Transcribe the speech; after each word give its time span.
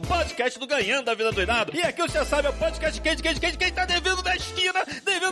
podcast 0.00 0.58
do 0.58 0.66
Ganhando 0.66 1.04
da 1.04 1.14
Vida 1.14 1.32
Doidado. 1.32 1.74
E 1.74 1.82
aqui 1.82 2.02
você 2.02 2.24
sabe, 2.24 2.48
é 2.48 2.50
o 2.50 2.54
podcast 2.54 3.00
quente, 3.00 3.22
quente, 3.22 3.40
quente, 3.40 3.58
quem 3.58 3.72
tá 3.72 3.84
devendo 3.84 4.22
da 4.22 4.34
esquina, 4.36 4.79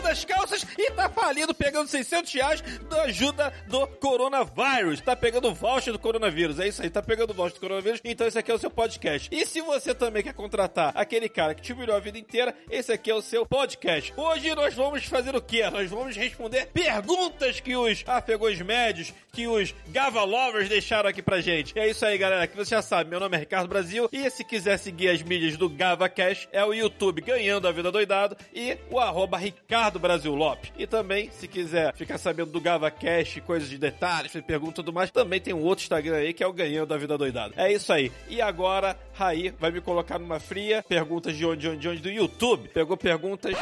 das 0.01 0.23
calças 0.25 0.65
e 0.77 0.91
tá 0.91 1.09
falido 1.09 1.53
pegando 1.53 1.87
600 1.87 2.31
reais 2.33 2.61
da 2.89 3.03
ajuda 3.03 3.53
do 3.67 3.87
coronavírus. 3.87 5.01
Tá 5.01 5.15
pegando 5.15 5.53
voucher 5.53 5.93
do 5.93 5.99
coronavírus, 5.99 6.59
é 6.59 6.67
isso 6.67 6.81
aí, 6.81 6.89
tá 6.89 7.01
pegando 7.01 7.33
voucher 7.33 7.55
do 7.55 7.59
coronavírus, 7.59 8.01
então 8.03 8.27
esse 8.27 8.37
aqui 8.37 8.51
é 8.51 8.53
o 8.53 8.59
seu 8.59 8.69
podcast. 8.69 9.29
E 9.31 9.45
se 9.45 9.61
você 9.61 9.93
também 9.93 10.23
quer 10.23 10.33
contratar 10.33 10.91
aquele 10.95 11.27
cara 11.27 11.53
que 11.53 11.61
te 11.61 11.73
humilhou 11.73 11.95
a 11.95 11.99
vida 11.99 12.17
inteira, 12.17 12.55
esse 12.69 12.91
aqui 12.91 13.09
é 13.09 13.15
o 13.15 13.21
seu 13.21 13.45
podcast. 13.45 14.13
Hoje 14.15 14.53
nós 14.55 14.73
vamos 14.73 15.05
fazer 15.05 15.35
o 15.35 15.41
quê? 15.41 15.69
Nós 15.69 15.89
vamos 15.89 16.15
responder 16.15 16.67
perguntas 16.67 17.59
que 17.59 17.75
os 17.75 18.03
afegões 18.05 18.59
médios, 18.61 19.13
que 19.31 19.47
os 19.47 19.73
Gava 19.87 20.23
Lovers 20.23 20.69
deixaram 20.69 21.09
aqui 21.09 21.21
pra 21.21 21.41
gente. 21.41 21.77
É 21.77 21.87
isso 21.87 22.05
aí, 22.05 22.17
galera, 22.17 22.47
que 22.47 22.55
você 22.55 22.75
já 22.75 22.81
sabe, 22.81 23.09
meu 23.09 23.19
nome 23.19 23.35
é 23.35 23.39
Ricardo 23.39 23.67
Brasil, 23.67 24.09
e 24.11 24.29
se 24.29 24.43
quiser 24.43 24.77
seguir 24.77 25.09
as 25.09 25.21
mídias 25.21 25.57
do 25.57 25.69
GavaCast, 25.69 26.47
é 26.51 26.63
o 26.63 26.73
YouTube 26.73 27.21
Ganhando 27.21 27.67
a 27.67 27.71
Vida 27.71 27.91
Doidado 27.91 28.37
e 28.53 28.77
o 28.89 28.99
arroba 28.99 29.37
Ricardo 29.37 29.88
Brasil 29.97 30.35
Lopes. 30.35 30.71
E 30.77 30.85
também, 30.85 31.31
se 31.31 31.47
quiser 31.47 31.95
ficar 31.95 32.17
sabendo 32.17 32.51
do 32.51 32.61
GavaCast, 32.61 33.41
coisas 33.41 33.69
de 33.69 33.77
detalhes, 33.77 34.33
perguntas 34.45 34.73
e 34.73 34.75
tudo 34.75 34.93
mais, 34.93 35.09
também 35.09 35.39
tem 35.39 35.53
um 35.53 35.63
outro 35.63 35.83
Instagram 35.83 36.17
aí 36.17 36.33
que 36.33 36.43
é 36.43 36.47
o 36.47 36.53
Ganhando 36.53 36.93
a 36.93 36.97
Vida 36.97 37.17
Doidado. 37.17 37.53
É 37.57 37.71
isso 37.71 37.91
aí. 37.91 38.11
E 38.27 38.41
agora, 38.41 38.97
Raí 39.13 39.53
vai 39.57 39.71
me 39.71 39.81
colocar 39.81 40.19
numa 40.19 40.39
fria, 40.39 40.83
perguntas 40.83 41.35
de 41.35 41.45
onde, 41.45 41.61
de 41.61 41.69
onde, 41.69 41.79
de 41.79 41.87
onde, 41.89 42.01
do 42.01 42.09
YouTube. 42.09 42.67
Pegou 42.69 42.97
perguntas... 42.97 43.55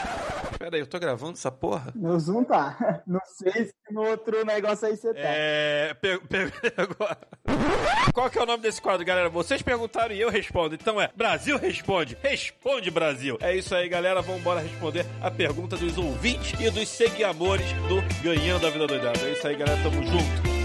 Pera 0.68 0.76
aí, 0.76 0.82
eu 0.82 0.88
tô 0.88 1.00
gravando 1.00 1.32
essa 1.32 1.50
porra? 1.50 1.94
No 1.96 2.20
Zoom 2.20 2.44
tá. 2.44 3.02
Não 3.08 3.22
sei 3.24 3.68
se 3.68 3.74
no 3.90 4.06
outro 4.06 4.44
negócio 4.44 4.86
aí 4.86 4.98
você 4.98 5.14
tá. 5.14 5.20
É... 5.24 5.94
Pe 5.94 6.20
pegou... 6.20 7.08
Qual 8.14 8.30
que 8.30 8.38
é 8.38 8.44
o 8.44 8.46
nome 8.46 8.64
desse 8.64 8.82
quadro, 8.82 9.06
galera? 9.06 9.30
Vocês 9.30 9.62
perguntaram 9.62 10.14
e 10.14 10.20
eu 10.20 10.30
respondo. 10.30 10.76
Então 10.76 11.00
é 11.00 11.10
Brasil 11.16 11.58
Responde. 11.58 12.18
Responde, 12.22 12.92
Brasil. 12.92 13.38
É 13.40 13.56
isso 13.56 13.74
aí, 13.74 13.88
galera. 13.88 14.22
Vamos 14.22 14.42
embora 14.42 14.60
responder 14.60 15.06
a 15.22 15.32
pergunta 15.32 15.78
dos 15.78 15.98
ouvintes 15.98 16.60
e 16.60 16.70
dos 16.70 16.90
seguidores 16.90 17.72
do 17.88 18.02
Ganhando 18.22 18.68
a 18.68 18.70
Vida 18.70 18.88
Doidada. 18.88 19.20
É 19.22 19.32
isso 19.32 19.48
aí, 19.48 19.56
galera. 19.56 19.82
Tamo 19.82 20.04
junto. 20.04 20.57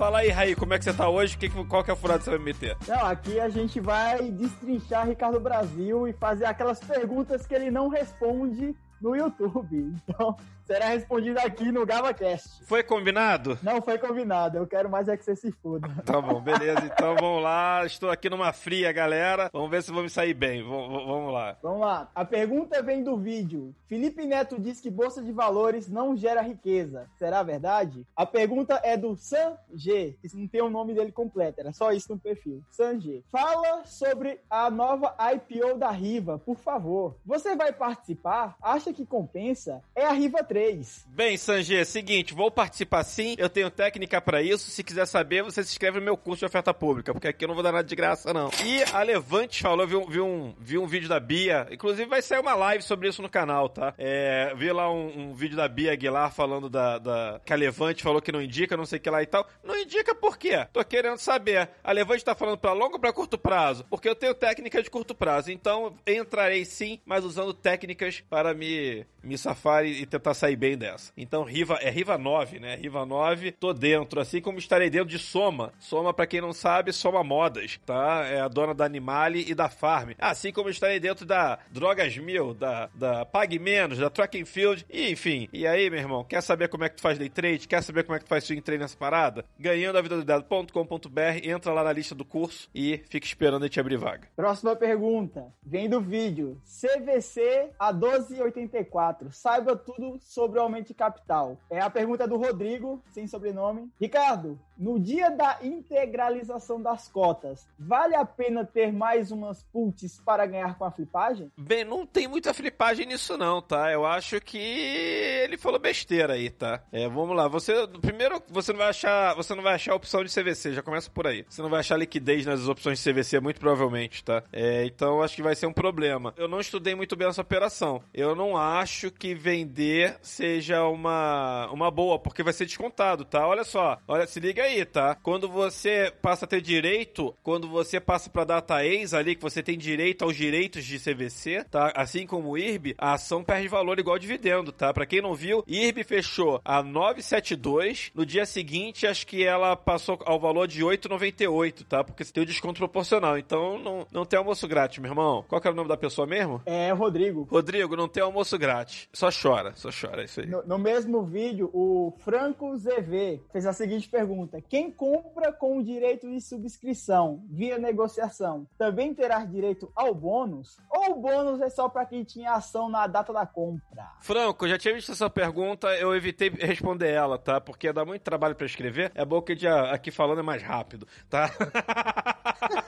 Fala 0.00 0.20
aí, 0.20 0.30
Raí, 0.30 0.54
como 0.56 0.72
é 0.72 0.78
que 0.78 0.84
você 0.86 0.94
tá 0.94 1.10
hoje? 1.10 1.36
Que, 1.36 1.50
qual 1.66 1.84
que 1.84 1.90
é 1.90 1.92
a 1.92 1.96
furada 1.96 2.20
que 2.20 2.24
você 2.24 2.30
vai 2.30 2.38
meter? 2.38 2.74
Não, 2.88 3.04
aqui 3.04 3.38
a 3.38 3.50
gente 3.50 3.78
vai 3.80 4.30
destrinchar 4.30 5.06
Ricardo 5.06 5.38
Brasil 5.38 6.08
e 6.08 6.14
fazer 6.14 6.46
aquelas 6.46 6.80
perguntas 6.80 7.46
que 7.46 7.54
ele 7.54 7.70
não 7.70 7.88
responde 7.88 8.74
no 8.98 9.14
YouTube. 9.14 9.94
Então, 10.08 10.38
será 10.70 10.86
respondido 10.86 11.40
aqui 11.40 11.72
no 11.72 11.84
GavaCast. 11.84 12.64
Foi 12.64 12.84
combinado? 12.84 13.58
Não 13.60 13.82
foi 13.82 13.98
combinado. 13.98 14.56
Eu 14.56 14.68
quero 14.68 14.88
mais 14.88 15.08
é 15.08 15.16
que 15.16 15.24
você 15.24 15.34
se 15.34 15.50
foda. 15.50 15.88
Tá 16.06 16.20
bom, 16.20 16.40
beleza. 16.40 16.82
Então 16.84 17.16
vamos 17.16 17.42
lá. 17.42 17.84
Estou 17.84 18.08
aqui 18.08 18.30
numa 18.30 18.52
fria, 18.52 18.92
galera. 18.92 19.50
Vamos 19.52 19.68
ver 19.68 19.82
se 19.82 19.90
vou 19.90 20.04
me 20.04 20.08
sair 20.08 20.32
bem. 20.32 20.62
V 20.62 20.68
vamos 20.68 21.32
lá. 21.32 21.56
Vamos 21.60 21.80
lá. 21.80 22.08
A 22.14 22.24
pergunta 22.24 22.80
vem 22.82 23.02
do 23.02 23.16
vídeo. 23.16 23.74
Felipe 23.88 24.24
Neto 24.24 24.60
diz 24.60 24.80
que 24.80 24.88
bolsa 24.88 25.20
de 25.20 25.32
valores 25.32 25.88
não 25.88 26.16
gera 26.16 26.40
riqueza. 26.40 27.08
Será 27.18 27.42
verdade? 27.42 28.06
A 28.14 28.24
pergunta 28.24 28.80
é 28.84 28.96
do 28.96 29.16
San 29.16 29.56
G. 29.74 30.16
Que 30.22 30.36
não 30.36 30.46
tem 30.46 30.62
o 30.62 30.70
nome 30.70 30.94
dele 30.94 31.10
completo. 31.10 31.60
Era 31.60 31.72
só 31.72 31.90
isso 31.90 32.12
no 32.12 32.18
perfil. 32.18 32.62
San 32.70 33.00
G. 33.00 33.24
Fala 33.28 33.84
sobre 33.86 34.38
a 34.48 34.70
nova 34.70 35.16
IPO 35.34 35.76
da 35.78 35.90
Riva, 35.90 36.38
por 36.38 36.56
favor. 36.56 37.16
Você 37.26 37.56
vai 37.56 37.72
participar? 37.72 38.56
Acha 38.62 38.92
que 38.92 39.04
compensa? 39.04 39.82
É 39.96 40.06
a 40.06 40.12
Riva 40.12 40.44
3. 40.44 40.59
Bem, 41.06 41.38
Sanjê, 41.38 41.84
seguinte, 41.86 42.34
vou 42.34 42.50
participar 42.50 43.02
sim, 43.02 43.34
eu 43.38 43.48
tenho 43.48 43.70
técnica 43.70 44.20
para 44.20 44.42
isso. 44.42 44.70
Se 44.70 44.84
quiser 44.84 45.06
saber, 45.06 45.42
você 45.42 45.62
se 45.62 45.70
inscreve 45.70 45.98
no 45.98 46.04
meu 46.04 46.18
curso 46.18 46.40
de 46.40 46.44
oferta 46.44 46.74
pública, 46.74 47.14
porque 47.14 47.28
aqui 47.28 47.44
eu 47.44 47.48
não 47.48 47.54
vou 47.54 47.64
dar 47.64 47.72
nada 47.72 47.84
de 47.84 47.96
graça, 47.96 48.34
não. 48.34 48.50
E 48.64 48.82
a 48.92 49.02
Levante 49.02 49.62
falou, 49.62 49.86
vi 49.86 49.96
um, 49.96 50.54
vi 50.58 50.76
um, 50.78 50.82
um 50.82 50.86
vídeo 50.86 51.08
da 51.08 51.18
Bia, 51.18 51.66
inclusive 51.70 52.06
vai 52.06 52.20
sair 52.20 52.40
uma 52.40 52.54
live 52.54 52.82
sobre 52.82 53.08
isso 53.08 53.22
no 53.22 53.28
canal, 53.28 53.70
tá? 53.70 53.94
É, 53.96 54.52
vi 54.54 54.70
lá 54.70 54.92
um, 54.92 55.30
um, 55.30 55.34
vídeo 55.34 55.56
da 55.56 55.66
Bia 55.66 55.92
Aguilar 55.92 56.30
falando 56.30 56.68
da, 56.68 56.98
da, 56.98 57.40
que 57.42 57.52
a 57.54 57.56
Levante 57.56 58.02
falou 58.02 58.20
que 58.20 58.32
não 58.32 58.42
indica, 58.42 58.76
não 58.76 58.84
sei 58.84 58.98
o 58.98 59.02
que 59.02 59.08
lá 59.08 59.22
e 59.22 59.26
tal. 59.26 59.48
Não 59.64 59.76
indica 59.76 60.14
por 60.14 60.36
quê? 60.36 60.66
Tô 60.72 60.84
querendo 60.84 61.18
saber. 61.18 61.70
A 61.82 61.92
Levante 61.92 62.24
tá 62.24 62.34
falando 62.34 62.58
para 62.58 62.72
longo 62.72 62.94
ou 62.94 63.00
pra 63.00 63.12
curto 63.12 63.38
prazo? 63.38 63.86
Porque 63.88 64.08
eu 64.08 64.14
tenho 64.14 64.34
técnica 64.34 64.82
de 64.82 64.90
curto 64.90 65.14
prazo, 65.14 65.50
então 65.50 65.96
entrarei 66.06 66.66
sim, 66.66 67.00
mas 67.06 67.24
usando 67.24 67.54
técnicas 67.54 68.20
para 68.28 68.52
me 68.52 69.06
me, 69.22 69.38
safar 69.38 69.84
e, 69.84 70.06
tentar 70.06 70.34
sair 70.34 70.49
bem 70.56 70.76
dessa. 70.76 71.12
Então, 71.16 71.44
Riva 71.44 71.78
é 71.80 71.90
Riva 71.90 72.16
9, 72.16 72.58
né? 72.58 72.76
Riva 72.76 73.04
9, 73.04 73.52
tô 73.52 73.72
dentro, 73.72 74.20
assim 74.20 74.40
como 74.40 74.58
estarei 74.58 74.90
dentro 74.90 75.08
de 75.08 75.18
Soma. 75.18 75.72
Soma, 75.78 76.12
para 76.12 76.26
quem 76.26 76.40
não 76.40 76.52
sabe, 76.52 76.92
Soma 76.92 77.22
Modas, 77.22 77.78
tá? 77.84 78.24
É 78.26 78.40
a 78.40 78.48
dona 78.48 78.74
da 78.74 78.84
Animale 78.84 79.44
e 79.48 79.54
da 79.54 79.68
Farm. 79.68 80.10
Assim 80.18 80.52
como 80.52 80.68
estarei 80.68 81.00
dentro 81.00 81.24
da 81.24 81.58
Drogas 81.70 82.16
Mil, 82.16 82.54
da, 82.54 82.88
da 82.94 83.24
Pague 83.24 83.58
Menos, 83.58 83.98
da 83.98 84.10
Track 84.10 84.40
and 84.40 84.46
Field, 84.46 84.86
e 84.90 85.10
enfim. 85.10 85.48
E 85.52 85.66
aí, 85.66 85.90
meu 85.90 85.98
irmão, 85.98 86.24
quer 86.24 86.42
saber 86.42 86.68
como 86.68 86.84
é 86.84 86.88
que 86.88 86.96
tu 86.96 87.02
faz 87.02 87.18
day 87.18 87.28
trade? 87.28 87.68
Quer 87.68 87.82
saber 87.82 88.04
como 88.04 88.16
é 88.16 88.18
que 88.18 88.24
tu 88.24 88.28
faz 88.28 88.44
swing 88.44 88.62
trade 88.62 88.82
nessa 88.82 88.96
parada? 88.96 89.44
Ganhando 89.58 89.96
a 89.96 90.02
vida 90.02 90.16
do 90.16 90.24
dado.com.br, 90.24 91.20
entra 91.42 91.72
lá 91.72 91.84
na 91.84 91.92
lista 91.92 92.14
do 92.14 92.24
curso 92.24 92.68
e 92.74 93.02
fica 93.08 93.26
esperando 93.26 93.62
a 93.62 93.66
gente 93.66 93.80
abrir 93.80 93.96
vaga. 93.96 94.28
Próxima 94.36 94.74
pergunta, 94.76 95.52
vem 95.62 95.88
do 95.88 96.00
vídeo. 96.00 96.60
CVC 96.64 97.70
a 97.78 97.92
12,84 97.92 99.30
Saiba 99.32 99.76
tudo 99.76 100.18
sobre 100.30 100.60
o 100.60 100.62
aumento 100.62 100.86
de 100.86 100.94
capital. 100.94 101.58
É 101.68 101.80
a 101.80 101.90
pergunta 101.90 102.26
do 102.26 102.36
Rodrigo, 102.36 103.02
sem 103.10 103.26
sobrenome. 103.26 103.90
Ricardo, 104.00 104.56
no 104.78 104.98
dia 104.98 105.28
da 105.28 105.58
integralização 105.60 106.80
das 106.80 107.08
cotas, 107.08 107.68
vale 107.76 108.14
a 108.14 108.24
pena 108.24 108.64
ter 108.64 108.92
mais 108.92 109.32
umas 109.32 109.64
puts 109.64 110.20
para 110.24 110.46
ganhar 110.46 110.78
com 110.78 110.84
a 110.84 110.90
flipagem? 110.90 111.50
Bem, 111.58 111.84
não 111.84 112.06
tem 112.06 112.28
muita 112.28 112.54
flipagem 112.54 113.06
nisso 113.06 113.36
não, 113.36 113.60
tá? 113.60 113.90
Eu 113.90 114.06
acho 114.06 114.40
que 114.40 114.56
ele 114.56 115.58
falou 115.58 115.80
besteira 115.80 116.34
aí, 116.34 116.48
tá? 116.48 116.80
É, 116.92 117.08
vamos 117.08 117.36
lá. 117.36 117.48
Você 117.48 117.74
primeiro 118.00 118.40
você 118.48 118.72
não 118.72 118.78
vai 118.78 118.90
achar, 118.90 119.34
você 119.34 119.52
não 119.52 119.64
vai 119.64 119.74
achar 119.74 119.92
a 119.92 119.96
opção 119.96 120.22
de 120.22 120.32
CVC, 120.32 120.74
já 120.74 120.82
começa 120.82 121.10
por 121.10 121.26
aí. 121.26 121.44
Você 121.48 121.60
não 121.60 121.68
vai 121.68 121.80
achar 121.80 121.96
liquidez 121.96 122.46
nas 122.46 122.68
opções 122.68 123.02
de 123.02 123.12
CVC 123.12 123.40
muito 123.40 123.58
provavelmente, 123.58 124.22
tá? 124.22 124.44
É, 124.52 124.84
então 124.84 125.22
acho 125.22 125.34
que 125.34 125.42
vai 125.42 125.56
ser 125.56 125.66
um 125.66 125.72
problema. 125.72 126.32
Eu 126.36 126.46
não 126.46 126.60
estudei 126.60 126.94
muito 126.94 127.16
bem 127.16 127.26
essa 127.26 127.42
operação. 127.42 128.00
Eu 128.14 128.36
não 128.36 128.56
acho 128.56 129.10
que 129.10 129.34
vender 129.34 130.19
seja 130.22 130.84
uma, 130.84 131.68
uma 131.72 131.90
boa, 131.90 132.18
porque 132.18 132.42
vai 132.42 132.52
ser 132.52 132.66
descontado, 132.66 133.24
tá? 133.24 133.46
Olha 133.46 133.64
só, 133.64 133.98
olha, 134.06 134.26
se 134.26 134.40
liga 134.40 134.62
aí, 134.62 134.84
tá? 134.84 135.14
Quando 135.14 135.48
você 135.48 136.12
passa 136.22 136.44
a 136.44 136.48
ter 136.48 136.60
direito, 136.60 137.34
quando 137.42 137.68
você 137.68 138.00
passa 138.00 138.30
pra 138.30 138.44
data 138.44 138.84
ex 138.84 139.14
ali, 139.14 139.34
que 139.34 139.42
você 139.42 139.62
tem 139.62 139.76
direito 139.76 140.24
aos 140.24 140.36
direitos 140.36 140.84
de 140.84 140.98
CVC, 140.98 141.64
tá? 141.70 141.92
Assim 141.94 142.26
como 142.26 142.50
o 142.50 142.58
IRB, 142.58 142.94
a 142.98 143.14
ação 143.14 143.44
perde 143.44 143.68
valor 143.68 143.98
igual 143.98 144.18
dividendo, 144.18 144.72
tá? 144.72 144.92
Pra 144.92 145.06
quem 145.06 145.20
não 145.20 145.34
viu, 145.34 145.64
IRB 145.66 146.04
fechou 146.04 146.60
a 146.64 146.82
972, 146.82 148.10
no 148.14 148.24
dia 148.24 148.46
seguinte 148.46 149.06
acho 149.06 149.26
que 149.26 149.44
ela 149.44 149.76
passou 149.76 150.18
ao 150.24 150.38
valor 150.38 150.66
de 150.66 150.82
8,98, 150.82 151.84
tá? 151.86 152.04
Porque 152.04 152.24
você 152.24 152.32
tem 152.32 152.42
o 152.42 152.46
desconto 152.46 152.78
proporcional, 152.78 153.38
então 153.38 153.78
não, 153.78 154.06
não 154.12 154.24
tem 154.24 154.38
almoço 154.38 154.66
grátis, 154.66 154.98
meu 154.98 155.10
irmão. 155.10 155.44
Qual 155.48 155.60
que 155.60 155.68
é 155.68 155.70
o 155.70 155.74
nome 155.74 155.88
da 155.88 155.96
pessoa 155.96 156.26
mesmo? 156.26 156.62
É, 156.66 156.90
Rodrigo. 156.92 157.46
Rodrigo, 157.50 157.96
não 157.96 158.08
tem 158.08 158.22
almoço 158.22 158.58
grátis. 158.58 159.08
Só 159.12 159.28
chora, 159.30 159.72
só 159.74 159.90
chora, 159.90 160.09
é 160.18 160.24
isso 160.24 160.40
aí. 160.40 160.46
No, 160.46 160.62
no, 160.66 160.78
mesmo 160.78 161.22
vídeo, 161.22 161.70
o 161.72 162.12
Franco 162.18 162.76
ZV 162.76 163.42
fez 163.52 163.66
a 163.66 163.72
seguinte 163.72 164.08
pergunta: 164.08 164.60
Quem 164.60 164.90
compra 164.90 165.52
com 165.52 165.78
o 165.78 165.84
direito 165.84 166.28
de 166.28 166.40
subscrição 166.40 167.42
via 167.48 167.78
negociação 167.78 168.66
também 168.78 169.14
terá 169.14 169.44
direito 169.44 169.90
ao 169.94 170.14
bônus? 170.14 170.78
Ou 170.90 171.12
o 171.12 171.20
bônus 171.20 171.60
é 171.60 171.68
só 171.68 171.88
para 171.88 172.06
quem 172.06 172.24
tinha 172.24 172.52
ação 172.52 172.88
na 172.88 173.06
data 173.06 173.32
da 173.32 173.46
compra? 173.46 174.10
Franco, 174.20 174.66
já 174.66 174.78
tinha 174.78 174.94
visto 174.94 175.12
essa 175.12 175.28
pergunta, 175.28 175.88
eu 175.96 176.14
evitei 176.14 176.48
responder 176.48 177.10
ela, 177.10 177.38
tá? 177.38 177.60
Porque 177.60 177.92
dá 177.92 178.04
muito 178.04 178.22
trabalho 178.22 178.54
para 178.54 178.66
escrever. 178.66 179.12
É 179.14 179.24
bom 179.24 179.40
que 179.42 179.56
aqui 179.66 180.10
falando 180.10 180.40
é 180.40 180.42
mais 180.42 180.62
rápido, 180.62 181.06
tá? 181.28 181.50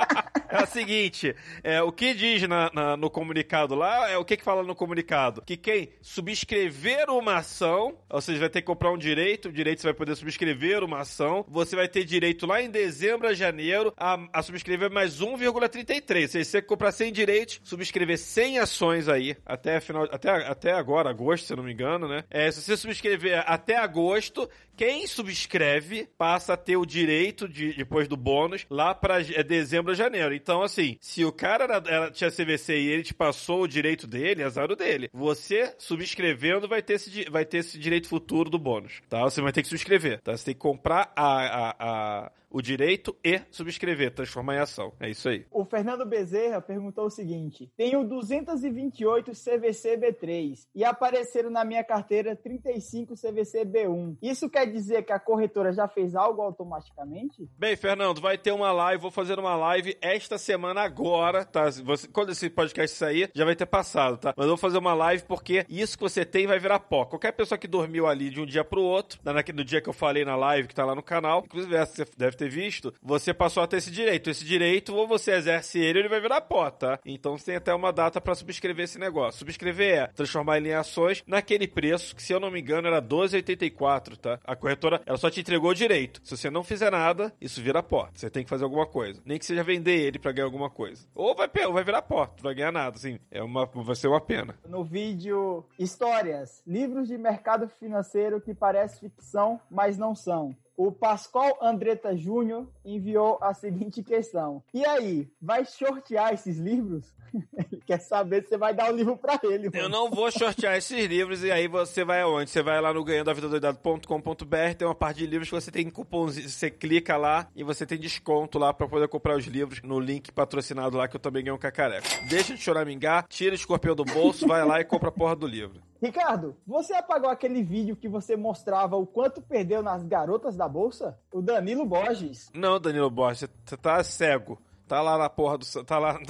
seguinte, 0.66 1.34
é, 1.62 1.82
o 1.82 1.90
que 1.92 2.14
diz 2.14 2.42
na, 2.48 2.70
na- 2.72 2.96
no 2.96 3.10
comunicado 3.10 3.74
lá, 3.74 4.10
é 4.10 4.16
o 4.18 4.24
que 4.24 4.36
que 4.36 4.44
fala 4.44 4.62
no 4.62 4.74
comunicado? 4.74 5.42
Que 5.42 5.56
quem 5.56 5.90
subscrever 6.00 7.08
uma 7.10 7.36
ação, 7.36 7.96
ou 8.08 8.20
seja, 8.20 8.40
vai 8.40 8.48
ter 8.48 8.60
que 8.60 8.66
comprar 8.66 8.90
um 8.90 8.98
direito, 8.98 9.48
o 9.48 9.52
direito 9.52 9.80
você 9.80 9.88
vai 9.88 9.94
poder 9.94 10.14
subscrever 10.16 10.82
uma 10.82 11.00
ação, 11.00 11.44
você 11.48 11.76
vai 11.76 11.88
ter 11.88 12.04
direito 12.04 12.46
lá 12.46 12.60
em 12.62 12.70
dezembro 12.70 13.28
a 13.28 13.34
janeiro 13.34 13.92
a, 13.96 14.18
a 14.32 14.42
subscrever 14.42 14.90
mais 14.90 15.20
1,33. 15.20 16.22
Ou 16.22 16.28
seja, 16.28 16.44
você 16.44 16.62
comprar 16.62 16.92
100 16.92 17.12
direitos, 17.12 17.60
subscrever 17.64 18.18
100 18.18 18.58
ações 18.58 19.08
aí, 19.08 19.36
até, 19.44 19.80
final, 19.80 20.04
até, 20.10 20.30
até 20.30 20.72
agora, 20.72 21.10
agosto, 21.10 21.46
se 21.46 21.52
eu 21.52 21.56
não 21.56 21.64
me 21.64 21.72
engano, 21.72 22.08
né? 22.08 22.24
É, 22.30 22.50
se 22.50 22.60
você 22.62 22.76
subscrever 22.76 23.42
até 23.46 23.76
agosto, 23.76 24.48
quem 24.76 25.06
subscreve 25.06 26.08
passa 26.16 26.54
a 26.54 26.56
ter 26.56 26.76
o 26.76 26.86
direito 26.86 27.48
de, 27.48 27.72
depois 27.74 28.08
do 28.08 28.16
bônus 28.16 28.64
lá 28.70 28.94
pra 28.94 29.20
é, 29.20 29.42
dezembro 29.42 29.92
a 29.92 29.94
janeiro. 29.94 30.34
Então, 30.42 30.60
assim, 30.62 30.96
se 31.00 31.24
o 31.24 31.30
cara 31.32 31.64
era, 31.64 31.76
era- 31.86 32.10
tinha 32.10 32.30
CVC 32.30 32.76
e 32.78 32.88
ele 32.88 33.02
te 33.04 33.14
passou 33.14 33.62
o 33.62 33.68
direito 33.68 34.06
dele, 34.06 34.42
azar 34.42 34.70
o 34.70 34.76
dele. 34.76 35.08
Você 35.12 35.74
subscrevendo 35.78 36.66
vai 36.68 36.82
ter 36.82 36.94
esse, 36.94 37.30
vai 37.30 37.44
ter 37.44 37.58
esse 37.58 37.78
direito 37.78 38.08
futuro 38.08 38.50
do 38.50 38.58
bônus, 38.58 39.00
tá? 39.08 39.22
Você 39.22 39.40
vai 39.40 39.52
ter 39.52 39.62
que 39.62 39.68
subscrever, 39.68 40.20
tá? 40.20 40.36
Você 40.36 40.46
tem 40.46 40.54
que 40.54 40.60
comprar 40.60 41.12
a, 41.14 41.26
a- 41.26 41.76
a- 41.78 42.32
o 42.52 42.60
direito 42.62 43.16
e 43.24 43.40
subscrever, 43.50 44.12
transformar 44.14 44.56
em 44.56 44.58
ação. 44.60 44.92
É 45.00 45.08
isso 45.10 45.28
aí. 45.28 45.46
O 45.50 45.64
Fernando 45.64 46.04
Bezerra 46.06 46.60
perguntou 46.60 47.06
o 47.06 47.10
seguinte: 47.10 47.70
Tenho 47.76 48.04
228 48.04 49.32
CVC 49.32 49.96
B3 49.98 50.66
e 50.74 50.84
apareceram 50.84 51.50
na 51.50 51.64
minha 51.64 51.82
carteira 51.84 52.36
35 52.36 53.14
CVC 53.14 53.64
B1. 53.64 54.16
Isso 54.22 54.48
quer 54.48 54.66
dizer 54.66 55.02
que 55.04 55.12
a 55.12 55.18
corretora 55.18 55.72
já 55.72 55.88
fez 55.88 56.14
algo 56.14 56.42
automaticamente? 56.42 57.48
Bem, 57.58 57.76
Fernando, 57.76 58.20
vai 58.20 58.36
ter 58.38 58.52
uma 58.52 58.72
live, 58.72 59.02
vou 59.02 59.10
fazer 59.10 59.38
uma 59.38 59.56
live 59.56 59.96
esta 60.00 60.38
semana 60.38 60.82
agora, 60.82 61.44
tá? 61.44 61.70
Você- 61.70 62.08
quando 62.08 62.30
esse 62.32 62.50
podcast 62.50 62.96
sair, 62.96 63.30
já 63.34 63.44
vai 63.44 63.56
ter 63.56 63.66
passado, 63.66 64.18
tá? 64.18 64.34
Mas 64.36 64.44
eu 64.44 64.50
vou 64.50 64.56
fazer 64.58 64.78
uma 64.78 64.94
live 64.94 65.24
porque 65.24 65.64
isso 65.68 65.96
que 65.96 66.02
você 66.02 66.24
tem 66.24 66.46
vai 66.46 66.58
virar 66.58 66.80
pó. 66.80 67.04
Qualquer 67.04 67.32
pessoa 67.32 67.58
que 67.58 67.68
dormiu 67.68 68.06
ali 68.06 68.30
de 68.30 68.40
um 68.40 68.46
dia 68.46 68.64
pro 68.64 68.82
outro, 68.82 69.18
no 69.54 69.64
dia 69.64 69.80
que 69.80 69.88
eu 69.88 69.92
falei 69.92 70.24
na 70.24 70.36
live, 70.36 70.68
que 70.68 70.74
tá 70.74 70.84
lá 70.84 70.94
no 70.94 71.02
canal, 71.02 71.42
inclusive 71.44 71.74
essa 71.74 71.92
você 71.92 72.04
deve 72.16 72.36
ter 72.36 72.41
visto, 72.48 72.92
você 73.02 73.32
passou 73.34 73.62
a 73.62 73.66
ter 73.66 73.78
esse 73.78 73.90
direito. 73.90 74.30
Esse 74.30 74.44
direito, 74.44 74.94
ou 74.94 75.06
você 75.06 75.32
exerce 75.32 75.78
ele, 75.78 75.98
ou 75.98 76.02
ele 76.02 76.08
vai 76.08 76.20
virar 76.20 76.40
pó, 76.42 76.70
tá? 76.70 76.98
Então 77.04 77.36
você 77.36 77.46
tem 77.46 77.56
até 77.56 77.74
uma 77.74 77.92
data 77.92 78.20
pra 78.20 78.34
subscrever 78.34 78.84
esse 78.84 78.98
negócio. 78.98 79.38
Subscrever 79.38 79.98
é 79.98 80.06
transformar 80.08 80.58
ele 80.58 80.70
em 80.70 80.74
ações 80.74 81.22
naquele 81.26 81.66
preço, 81.66 82.14
que 82.14 82.22
se 82.22 82.32
eu 82.32 82.40
não 82.40 82.50
me 82.50 82.60
engano 82.60 82.88
era 82.88 83.00
12,84, 83.00 84.16
tá? 84.16 84.38
A 84.44 84.56
corretora, 84.56 85.00
ela 85.06 85.18
só 85.18 85.30
te 85.30 85.40
entregou 85.40 85.70
o 85.70 85.74
direito. 85.74 86.20
Se 86.24 86.36
você 86.36 86.50
não 86.50 86.62
fizer 86.62 86.90
nada, 86.90 87.32
isso 87.40 87.62
vira 87.62 87.82
pó. 87.82 88.08
Você 88.12 88.30
tem 88.30 88.44
que 88.44 88.50
fazer 88.50 88.64
alguma 88.64 88.86
coisa. 88.86 89.20
Nem 89.24 89.38
que 89.38 89.46
seja 89.46 89.62
vender 89.62 90.00
ele 90.00 90.18
pra 90.18 90.32
ganhar 90.32 90.46
alguma 90.46 90.70
coisa. 90.70 91.06
Ou 91.14 91.34
vai, 91.34 91.48
ou 91.66 91.72
vai 91.72 91.84
virar 91.84 92.02
pó, 92.02 92.26
não 92.26 92.42
vai 92.42 92.54
ganhar 92.54 92.72
nada, 92.72 92.96
assim. 92.96 93.18
É 93.30 93.42
uma, 93.42 93.66
vai 93.66 93.96
ser 93.96 94.08
uma 94.08 94.20
pena. 94.20 94.54
No 94.68 94.84
vídeo 94.84 95.64
Histórias, 95.78 96.62
livros 96.66 97.08
de 97.08 97.18
mercado 97.18 97.68
financeiro 97.68 98.40
que 98.40 98.54
parecem 98.54 99.10
ficção, 99.10 99.60
mas 99.70 99.98
não 99.98 100.14
são. 100.14 100.54
O 100.76 100.90
Pascoal 100.90 101.58
Andretta 101.60 102.16
Júnior 102.16 102.66
enviou 102.84 103.38
a 103.42 103.52
seguinte 103.52 104.02
questão: 104.02 104.62
E 104.72 104.84
aí, 104.84 105.30
vai 105.40 105.64
sortear 105.64 106.32
esses 106.32 106.58
livros? 106.58 107.14
Ele 107.34 107.82
quer 107.84 107.98
saber 108.00 108.42
se 108.42 108.50
você 108.50 108.56
vai 108.56 108.74
dar 108.74 108.92
o 108.92 108.96
livro 108.96 109.16
pra 109.16 109.38
ele. 109.42 109.68
Eu 109.72 109.82
mano. 109.82 109.88
não 109.88 110.10
vou 110.10 110.30
sortear 110.30 110.76
esses 110.76 111.06
livros 111.06 111.42
e 111.42 111.50
aí 111.50 111.68
você 111.68 112.04
vai 112.04 112.22
aonde? 112.22 112.50
Você 112.50 112.62
vai 112.62 112.80
lá 112.80 112.92
no 112.92 113.04
ganhandoavidadoidado.com.br, 113.04 114.74
tem 114.76 114.86
uma 114.86 114.94
parte 114.94 115.18
de 115.18 115.26
livros 115.26 115.48
que 115.48 115.54
você 115.54 115.70
tem 115.70 115.88
cupomzinho, 115.90 116.48
você 116.48 116.70
clica 116.70 117.16
lá 117.16 117.48
e 117.54 117.62
você 117.64 117.86
tem 117.86 117.98
desconto 117.98 118.58
lá 118.58 118.72
pra 118.72 118.88
poder 118.88 119.08
comprar 119.08 119.36
os 119.36 119.46
livros 119.46 119.80
no 119.82 119.98
link 119.98 120.32
patrocinado 120.32 120.96
lá 120.96 121.08
que 121.08 121.16
eu 121.16 121.20
também 121.20 121.44
ganho 121.44 121.56
um 121.56 121.58
cacareco. 121.58 122.06
Deixa 122.28 122.54
de 122.54 122.60
choramingar, 122.60 123.26
tira 123.28 123.52
o 123.52 123.54
escorpião 123.54 123.94
do 123.94 124.04
bolso, 124.04 124.46
vai 124.46 124.64
lá 124.64 124.80
e 124.80 124.84
compra 124.84 125.08
a 125.08 125.12
porra 125.12 125.36
do 125.36 125.46
livro. 125.46 125.80
Ricardo, 126.02 126.56
você 126.66 126.94
apagou 126.94 127.30
aquele 127.30 127.62
vídeo 127.62 127.94
que 127.94 128.08
você 128.08 128.36
mostrava 128.36 128.96
o 128.96 129.06
quanto 129.06 129.40
perdeu 129.40 129.82
nas 129.82 130.02
garotas 130.02 130.56
da 130.56 130.68
bolsa? 130.68 131.16
O 131.32 131.40
Danilo 131.40 131.86
Borges. 131.86 132.50
Não, 132.52 132.80
Danilo 132.80 133.08
Borges, 133.08 133.48
você 133.64 133.76
tá 133.76 134.02
cego. 134.02 134.58
Tá 134.86 135.00
lá 135.00 135.16
na 135.18 135.28
porra 135.30 135.58
do... 135.58 135.84
Tá 135.84 135.98
lá... 135.98 136.18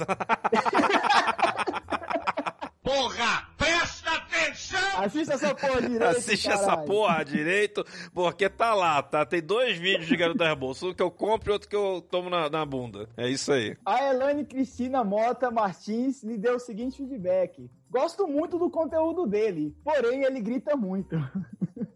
Porra! 2.83 3.47
Presta 3.57 4.11
atenção! 4.11 5.03
Assista 5.03 5.33
essa 5.35 5.55
porra 5.55 5.81
direito. 5.81 6.03
Assiste 6.17 6.49
essa 6.49 6.77
porra 6.77 7.23
direito, 7.23 7.85
porque 8.13 8.49
tá 8.49 8.73
lá, 8.73 9.01
tá? 9.01 9.25
Tem 9.25 9.41
dois 9.41 9.77
vídeos 9.77 10.05
de 10.05 10.17
Garota 10.17 10.39
das 10.39 10.57
Bolsas. 10.57 10.83
Um 10.83 10.93
que 10.93 11.01
eu 11.01 11.09
compro 11.09 11.49
e 11.49 11.53
outro 11.53 11.69
que 11.69 11.75
eu 11.75 12.05
tomo 12.11 12.29
na, 12.29 12.49
na 12.49 12.65
bunda. 12.65 13.09
É 13.15 13.29
isso 13.29 13.53
aí. 13.53 13.77
A 13.85 14.03
Elane 14.03 14.45
Cristina 14.45 15.03
Mota 15.03 15.49
Martins 15.49 16.21
lhe 16.23 16.37
deu 16.37 16.55
o 16.55 16.59
seguinte 16.59 16.97
feedback. 16.97 17.69
Gosto 17.89 18.27
muito 18.27 18.59
do 18.59 18.69
conteúdo 18.69 19.25
dele, 19.25 19.75
porém 19.83 20.23
ele 20.23 20.41
grita 20.41 20.75
muito. 20.75 21.15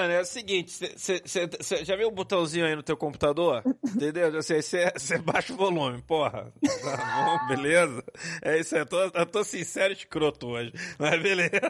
Elane, 0.00 0.14
é 0.14 0.20
o 0.20 0.24
seguinte, 0.24 0.72
você 0.96 1.84
já 1.84 1.96
viu 1.96 2.08
o 2.08 2.12
botãozinho 2.12 2.66
aí 2.66 2.74
no 2.74 2.82
teu 2.82 2.96
computador? 2.96 3.62
Entendeu? 3.84 4.32
Você 4.32 5.18
baixa 5.18 5.52
o 5.52 5.56
volume, 5.56 6.00
porra. 6.02 6.52
Tá 6.82 7.24
bom, 7.24 7.48
beleza? 7.48 8.04
É 8.42 8.58
isso 8.58 8.74
aí, 8.74 8.80
eu 8.82 8.86
tô, 8.86 8.98
eu 9.00 9.26
tô 9.26 9.44
sincero 9.44 9.92
e 9.92 9.96
escroto 9.96 10.48
hoje, 10.48 10.72
mas 10.98 11.22
beleza. 11.22 11.60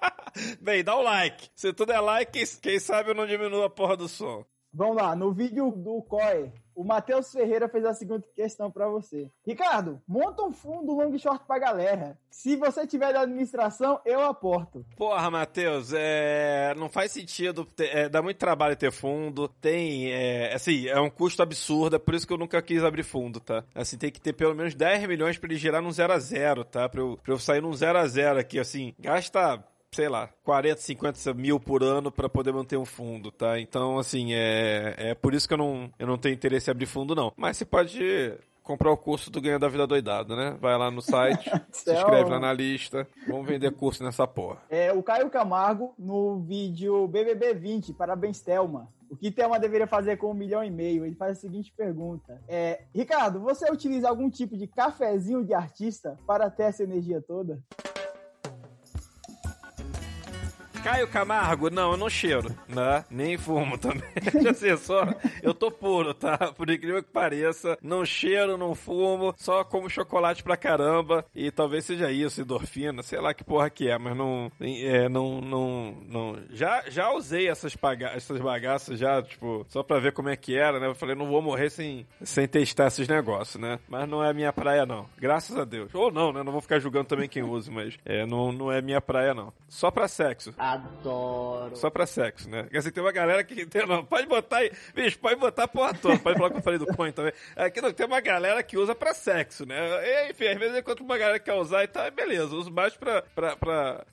Bem, 0.60 0.82
dá 0.82 0.96
o 0.96 1.02
like. 1.02 1.48
Se 1.54 1.72
tudo 1.72 1.92
é 1.92 2.00
like, 2.00 2.32
quem, 2.32 2.44
quem 2.62 2.78
sabe 2.78 3.10
eu 3.10 3.14
não 3.14 3.26
diminuo 3.26 3.64
a 3.64 3.70
porra 3.70 3.96
do 3.96 4.08
som. 4.08 4.44
Vamos 4.72 4.96
lá, 4.96 5.16
no 5.16 5.32
vídeo 5.32 5.72
do 5.72 6.00
COI, 6.02 6.52
o 6.80 6.84
Matheus 6.84 7.30
Ferreira 7.30 7.68
fez 7.68 7.84
a 7.84 7.92
seguinte 7.92 8.26
questão 8.34 8.70
pra 8.70 8.88
você. 8.88 9.30
Ricardo, 9.46 10.00
monta 10.08 10.42
um 10.42 10.50
fundo 10.52 10.94
long 10.94 11.16
short 11.18 11.44
pra 11.46 11.58
galera. 11.58 12.16
Se 12.30 12.56
você 12.56 12.86
tiver 12.86 13.12
da 13.12 13.20
administração, 13.20 14.00
eu 14.06 14.22
aporto. 14.22 14.82
Porra, 14.96 15.30
Matheus, 15.30 15.92
é... 15.92 16.72
não 16.78 16.88
faz 16.88 17.12
sentido. 17.12 17.66
ter- 17.66 17.94
é, 17.94 18.08
dá 18.08 18.22
muito 18.22 18.38
trabalho 18.38 18.76
ter 18.76 18.90
fundo. 18.90 19.46
Tem. 19.46 20.10
É... 20.10 20.54
Assim, 20.54 20.88
é 20.88 20.98
um 20.98 21.10
custo 21.10 21.42
absurdo. 21.42 21.96
É 21.96 21.98
por 21.98 22.14
isso 22.14 22.26
que 22.26 22.32
eu 22.32 22.38
nunca 22.38 22.62
quis 22.62 22.82
abrir 22.82 23.02
fundo, 23.02 23.40
tá? 23.40 23.62
Assim, 23.74 23.98
tem 23.98 24.10
que 24.10 24.20
ter 24.20 24.32
pelo 24.32 24.54
menos 24.54 24.74
10 24.74 25.06
milhões 25.06 25.36
pra 25.36 25.50
ele 25.50 25.58
girar 25.58 25.82
num 25.82 25.92
0 25.92 26.12
a 26.14 26.18
0 26.18 26.64
tá? 26.64 26.88
Pra 26.88 27.00
eu, 27.02 27.18
pra 27.22 27.34
eu 27.34 27.38
sair 27.38 27.60
num 27.60 27.74
0 27.74 27.98
a 27.98 28.06
0 28.06 28.38
aqui. 28.38 28.58
Assim, 28.58 28.94
gasta. 28.98 29.62
Sei 29.92 30.08
lá, 30.08 30.28
40, 30.44 30.80
50 30.80 31.34
mil 31.34 31.58
por 31.58 31.82
ano 31.82 32.12
pra 32.12 32.28
poder 32.28 32.52
manter 32.52 32.76
um 32.76 32.84
fundo, 32.84 33.32
tá? 33.32 33.58
Então, 33.58 33.98
assim, 33.98 34.32
é, 34.32 34.94
é 34.96 35.14
por 35.14 35.34
isso 35.34 35.48
que 35.48 35.54
eu 35.54 35.58
não, 35.58 35.90
eu 35.98 36.06
não 36.06 36.16
tenho 36.16 36.34
interesse 36.34 36.70
em 36.70 36.72
abrir 36.72 36.86
fundo, 36.86 37.14
não. 37.14 37.32
Mas 37.36 37.56
você 37.56 37.64
pode 37.64 38.38
comprar 38.62 38.92
o 38.92 38.96
curso 38.96 39.32
do 39.32 39.40
Ganho 39.40 39.58
da 39.58 39.68
Vida 39.68 39.88
Doidado, 39.88 40.36
né? 40.36 40.56
Vai 40.60 40.78
lá 40.78 40.92
no 40.92 41.02
site, 41.02 41.50
se 41.72 41.92
inscreve 41.92 42.30
lá 42.30 42.38
na 42.38 42.52
lista. 42.52 43.04
Vamos 43.26 43.46
vender 43.46 43.72
curso 43.72 44.04
nessa 44.04 44.28
porra. 44.28 44.58
É, 44.70 44.92
o 44.92 45.02
Caio 45.02 45.28
Camargo, 45.28 45.92
no 45.98 46.38
vídeo 46.38 47.08
BBB 47.08 47.54
20, 47.54 47.92
parabéns, 47.94 48.40
Thelma. 48.40 48.88
O 49.10 49.16
que 49.16 49.32
Thelma 49.32 49.58
deveria 49.58 49.88
fazer 49.88 50.18
com 50.18 50.30
um 50.30 50.34
milhão 50.34 50.62
e 50.62 50.70
meio? 50.70 51.04
Ele 51.04 51.16
faz 51.16 51.38
a 51.38 51.40
seguinte 51.40 51.74
pergunta. 51.76 52.40
É, 52.46 52.84
Ricardo, 52.94 53.40
você 53.40 53.68
utiliza 53.68 54.08
algum 54.08 54.30
tipo 54.30 54.56
de 54.56 54.68
cafezinho 54.68 55.44
de 55.44 55.52
artista 55.52 56.16
para 56.24 56.48
ter 56.48 56.64
essa 56.64 56.84
energia 56.84 57.20
toda? 57.20 57.60
Caio 60.82 61.06
Camargo, 61.08 61.68
não, 61.68 61.92
eu 61.92 61.96
não 61.96 62.08
cheiro, 62.08 62.54
né? 62.66 63.04
Nem 63.10 63.36
fumo 63.36 63.76
também. 63.76 64.02
Sei, 64.54 64.76
só. 64.78 65.06
Eu 65.42 65.52
tô 65.52 65.70
puro, 65.70 66.14
tá? 66.14 66.38
Por 66.56 66.70
incrível 66.70 67.02
que 67.02 67.10
pareça. 67.10 67.76
Não 67.82 68.04
cheiro, 68.04 68.56
não 68.56 68.74
fumo, 68.74 69.34
só 69.36 69.62
como 69.62 69.90
chocolate 69.90 70.42
pra 70.42 70.56
caramba. 70.56 71.24
E 71.34 71.50
talvez 71.50 71.84
seja 71.84 72.10
isso, 72.10 72.40
endorfina, 72.40 73.02
sei 73.02 73.20
lá 73.20 73.34
que 73.34 73.44
porra 73.44 73.68
que 73.68 73.88
é, 73.88 73.98
mas 73.98 74.16
não. 74.16 74.50
É, 74.60 75.08
não, 75.08 75.40
não, 75.40 75.96
não. 76.08 76.38
Já, 76.50 76.82
já 76.88 77.12
usei 77.12 77.48
essas, 77.48 77.74
baga 77.76 78.08
essas 78.14 78.40
bagaças 78.40 78.98
já, 78.98 79.22
tipo, 79.22 79.66
só 79.68 79.82
pra 79.82 79.98
ver 79.98 80.12
como 80.12 80.30
é 80.30 80.36
que 80.36 80.56
era, 80.56 80.80
né? 80.80 80.86
Eu 80.86 80.94
falei, 80.94 81.14
não 81.14 81.28
vou 81.28 81.42
morrer 81.42 81.68
sem, 81.68 82.06
sem 82.22 82.48
testar 82.48 82.86
esses 82.86 83.06
negócios, 83.06 83.60
né? 83.60 83.78
Mas 83.86 84.08
não 84.08 84.24
é 84.24 84.32
minha 84.32 84.52
praia, 84.52 84.86
não. 84.86 85.06
Graças 85.18 85.56
a 85.58 85.64
Deus. 85.64 85.94
Ou 85.94 86.10
não, 86.10 86.32
né? 86.32 86.42
Não 86.42 86.52
vou 86.52 86.60
ficar 86.62 86.78
julgando 86.78 87.06
também 87.06 87.28
quem 87.28 87.42
usa, 87.42 87.70
mas 87.70 87.98
é, 88.04 88.24
não, 88.24 88.50
não 88.50 88.72
é 88.72 88.80
minha 88.80 89.00
praia, 89.00 89.34
não. 89.34 89.52
Só 89.68 89.90
pra 89.90 90.08
sexo. 90.08 90.54
Adoro. 90.74 91.76
Só 91.76 91.90
pra 91.90 92.06
sexo, 92.06 92.48
né? 92.48 92.62
Porque 92.62 92.78
assim, 92.78 92.90
tem 92.90 93.02
uma 93.02 93.12
galera 93.12 93.42
que. 93.44 93.66
Tem, 93.66 93.86
não, 93.86 94.04
pode 94.04 94.26
botar 94.26 94.58
aí. 94.58 94.70
Bicho, 94.94 95.18
pode 95.18 95.36
botar 95.36 95.64
a 95.64 95.68
porra 95.68 95.94
toda. 95.94 96.18
Pode 96.18 96.36
falar 96.38 96.50
que 96.50 96.56
eu 96.58 96.62
falei 96.62 96.78
do 96.78 96.86
coin 96.86 97.12
também. 97.12 97.32
Aqui 97.56 97.80
não, 97.80 97.92
tem 97.92 98.06
uma 98.06 98.20
galera 98.20 98.62
que 98.62 98.76
usa 98.76 98.94
pra 98.94 99.14
sexo, 99.14 99.66
né? 99.66 99.76
E, 100.06 100.30
enfim, 100.30 100.46
às 100.48 100.58
vezes 100.58 100.74
eu 100.74 100.80
encontro 100.80 101.04
uma 101.04 101.18
galera 101.18 101.38
que 101.38 101.44
quer 101.46 101.54
usar 101.54 101.84
e 101.84 101.88
tá, 101.88 102.10
beleza. 102.10 102.54
Uso 102.54 102.70
mais 102.70 102.96
pra. 102.96 103.22
pra, 103.22 103.56
pra 103.56 104.04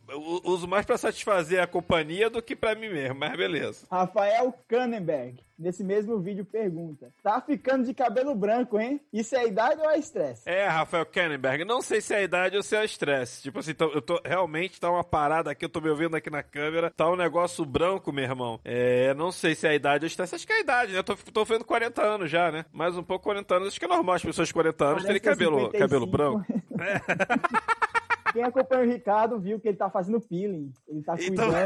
uso 0.43 0.67
mais 0.67 0.85
pra 0.85 0.97
satisfazer 0.97 1.61
a 1.61 1.67
companhia 1.67 2.29
do 2.29 2.41
que 2.41 2.55
pra 2.55 2.75
mim 2.75 2.89
mesmo, 2.89 3.15
mas 3.15 3.35
beleza. 3.35 3.85
Rafael 3.91 4.53
Kannenberg. 4.67 5.46
Nesse 5.57 5.83
mesmo 5.83 6.19
vídeo, 6.19 6.45
pergunta: 6.45 7.11
Tá 7.23 7.41
ficando 7.41 7.85
de 7.85 7.93
cabelo 7.93 8.35
branco, 8.35 8.79
hein? 8.79 9.01
Isso 9.11 9.35
é 9.35 9.47
idade 9.47 9.81
ou 9.81 9.89
é 9.89 9.97
estresse? 9.97 10.47
É, 10.47 10.67
Rafael 10.67 11.05
Kennenberg, 11.05 11.65
não 11.65 11.81
sei 11.81 12.01
se 12.01 12.13
é 12.13 12.23
idade 12.23 12.55
ou 12.55 12.63
se 12.63 12.75
é 12.75 12.85
estresse. 12.85 13.41
Tipo 13.41 13.59
assim, 13.59 13.73
eu 13.79 14.01
tô 14.01 14.21
realmente 14.23 14.79
tá 14.79 14.89
uma 14.91 15.03
parada 15.03 15.51
aqui, 15.51 15.65
eu 15.65 15.69
tô 15.69 15.81
me 15.81 15.89
ouvindo 15.89 16.15
aqui 16.15 16.29
na 16.29 16.43
câmera, 16.43 16.91
tá 16.91 17.09
um 17.09 17.15
negócio 17.15 17.65
branco, 17.65 18.11
meu 18.11 18.23
irmão. 18.23 18.59
É, 18.63 19.13
não 19.13 19.31
sei 19.31 19.55
se 19.55 19.67
é 19.67 19.75
idade 19.75 20.05
ou 20.05 20.07
estresse, 20.07 20.35
acho 20.35 20.47
que 20.47 20.53
é 20.53 20.61
idade, 20.61 20.93
né? 20.93 20.99
Eu 20.99 21.03
tô, 21.03 21.15
tô 21.15 21.45
vendo 21.45 21.65
40 21.65 22.01
anos 22.01 22.29
já, 22.29 22.51
né? 22.51 22.65
Mais 22.71 22.97
um 22.97 23.03
pouco 23.03 23.23
40 23.25 23.55
anos, 23.55 23.67
acho 23.69 23.79
que 23.79 23.85
é 23.85 23.89
normal 23.89 24.15
as 24.15 24.23
pessoas 24.23 24.47
de 24.47 24.53
40 24.53 24.85
anos 24.85 25.03
terem 25.03 25.21
cabelo, 25.21 25.71
cabelo 25.71 26.05
branco. 26.05 26.45
É. 26.79 27.01
Quem 28.33 28.43
acompanha 28.43 28.83
o 28.83 28.91
Ricardo 28.91 29.39
viu 29.39 29.59
que 29.59 29.67
ele 29.67 29.77
tá 29.77 29.89
fazendo 29.89 30.19
peeling. 30.19 30.71
Ele 30.87 31.01
tá 31.01 31.15
então... 31.19 31.47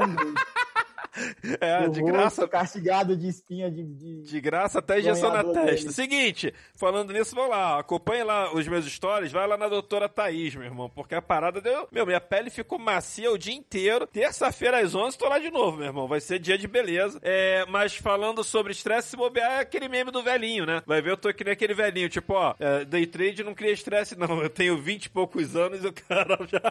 É, 1.60 1.88
de 1.90 2.02
graça. 2.02 2.48
Castigado 2.48 3.16
de 3.16 3.28
espinha 3.28 3.70
de. 3.70 3.84
De, 3.84 4.22
de 4.22 4.42
graça 4.42 4.80
até 4.80 5.00
injeção 5.00 5.32
na 5.32 5.44
testa. 5.44 5.62
Dele. 5.62 5.94
Seguinte, 5.94 6.54
falando 6.76 7.12
nisso, 7.12 7.36
vamos 7.36 7.52
lá. 7.52 7.80
Acompanhe 7.80 8.24
lá 8.24 8.54
os 8.54 8.68
meus 8.68 8.86
stories, 8.86 9.32
vai 9.32 9.48
lá 9.48 9.58
na 9.58 9.68
doutora 9.68 10.08
Thaís, 10.08 10.56
meu 10.56 10.66
irmão. 10.66 10.90
Porque 10.90 11.16
a 11.16 11.22
parada 11.22 11.60
deu. 11.60 11.88
Meu, 11.92 12.06
minha 12.06 12.22
pele 12.22 12.50
ficou 12.50 12.80
macia 12.80 13.32
o 13.32 13.38
dia 13.38 13.54
inteiro. 13.54 14.08
Terça-feira 14.08 14.80
às 14.80 14.96
11, 14.96 15.18
tô 15.18 15.28
lá 15.28 15.40
de 15.40 15.52
novo, 15.52 15.78
meu 15.78 15.88
irmão. 15.88 16.08
Vai 16.08 16.22
ser 16.22 16.40
dia 16.40 16.58
de 16.58 16.68
beleza. 16.68 17.20
É, 17.22 17.66
mas 17.68 17.96
falando 17.96 18.44
sobre 18.44 18.72
estresse, 18.72 19.10
se 19.10 19.18
bobear, 19.18 19.52
é 19.54 19.60
aquele 19.60 19.90
meme 19.90 20.12
do 20.12 20.24
velhinho, 20.24 20.66
né? 20.66 20.82
Vai 20.86 21.02
ver, 21.02 21.12
eu 21.12 21.18
tô 21.18 21.34
que 21.34 21.44
nem 21.44 21.54
aquele 21.54 21.74
velhinho. 21.74 22.10
Tipo, 22.10 22.34
ó, 22.34 22.56
é, 22.60 22.86
day 22.86 23.06
trade 23.06 23.44
não 23.44 23.54
cria 23.54 23.72
estresse, 23.72 24.18
não. 24.18 24.42
Eu 24.42 24.50
tenho 24.50 24.78
20 24.78 25.06
e 25.06 25.10
poucos 25.10 25.56
anos 25.56 25.84
e 25.84 25.88
o 25.88 25.94
cara 25.94 26.38
já. 26.48 26.62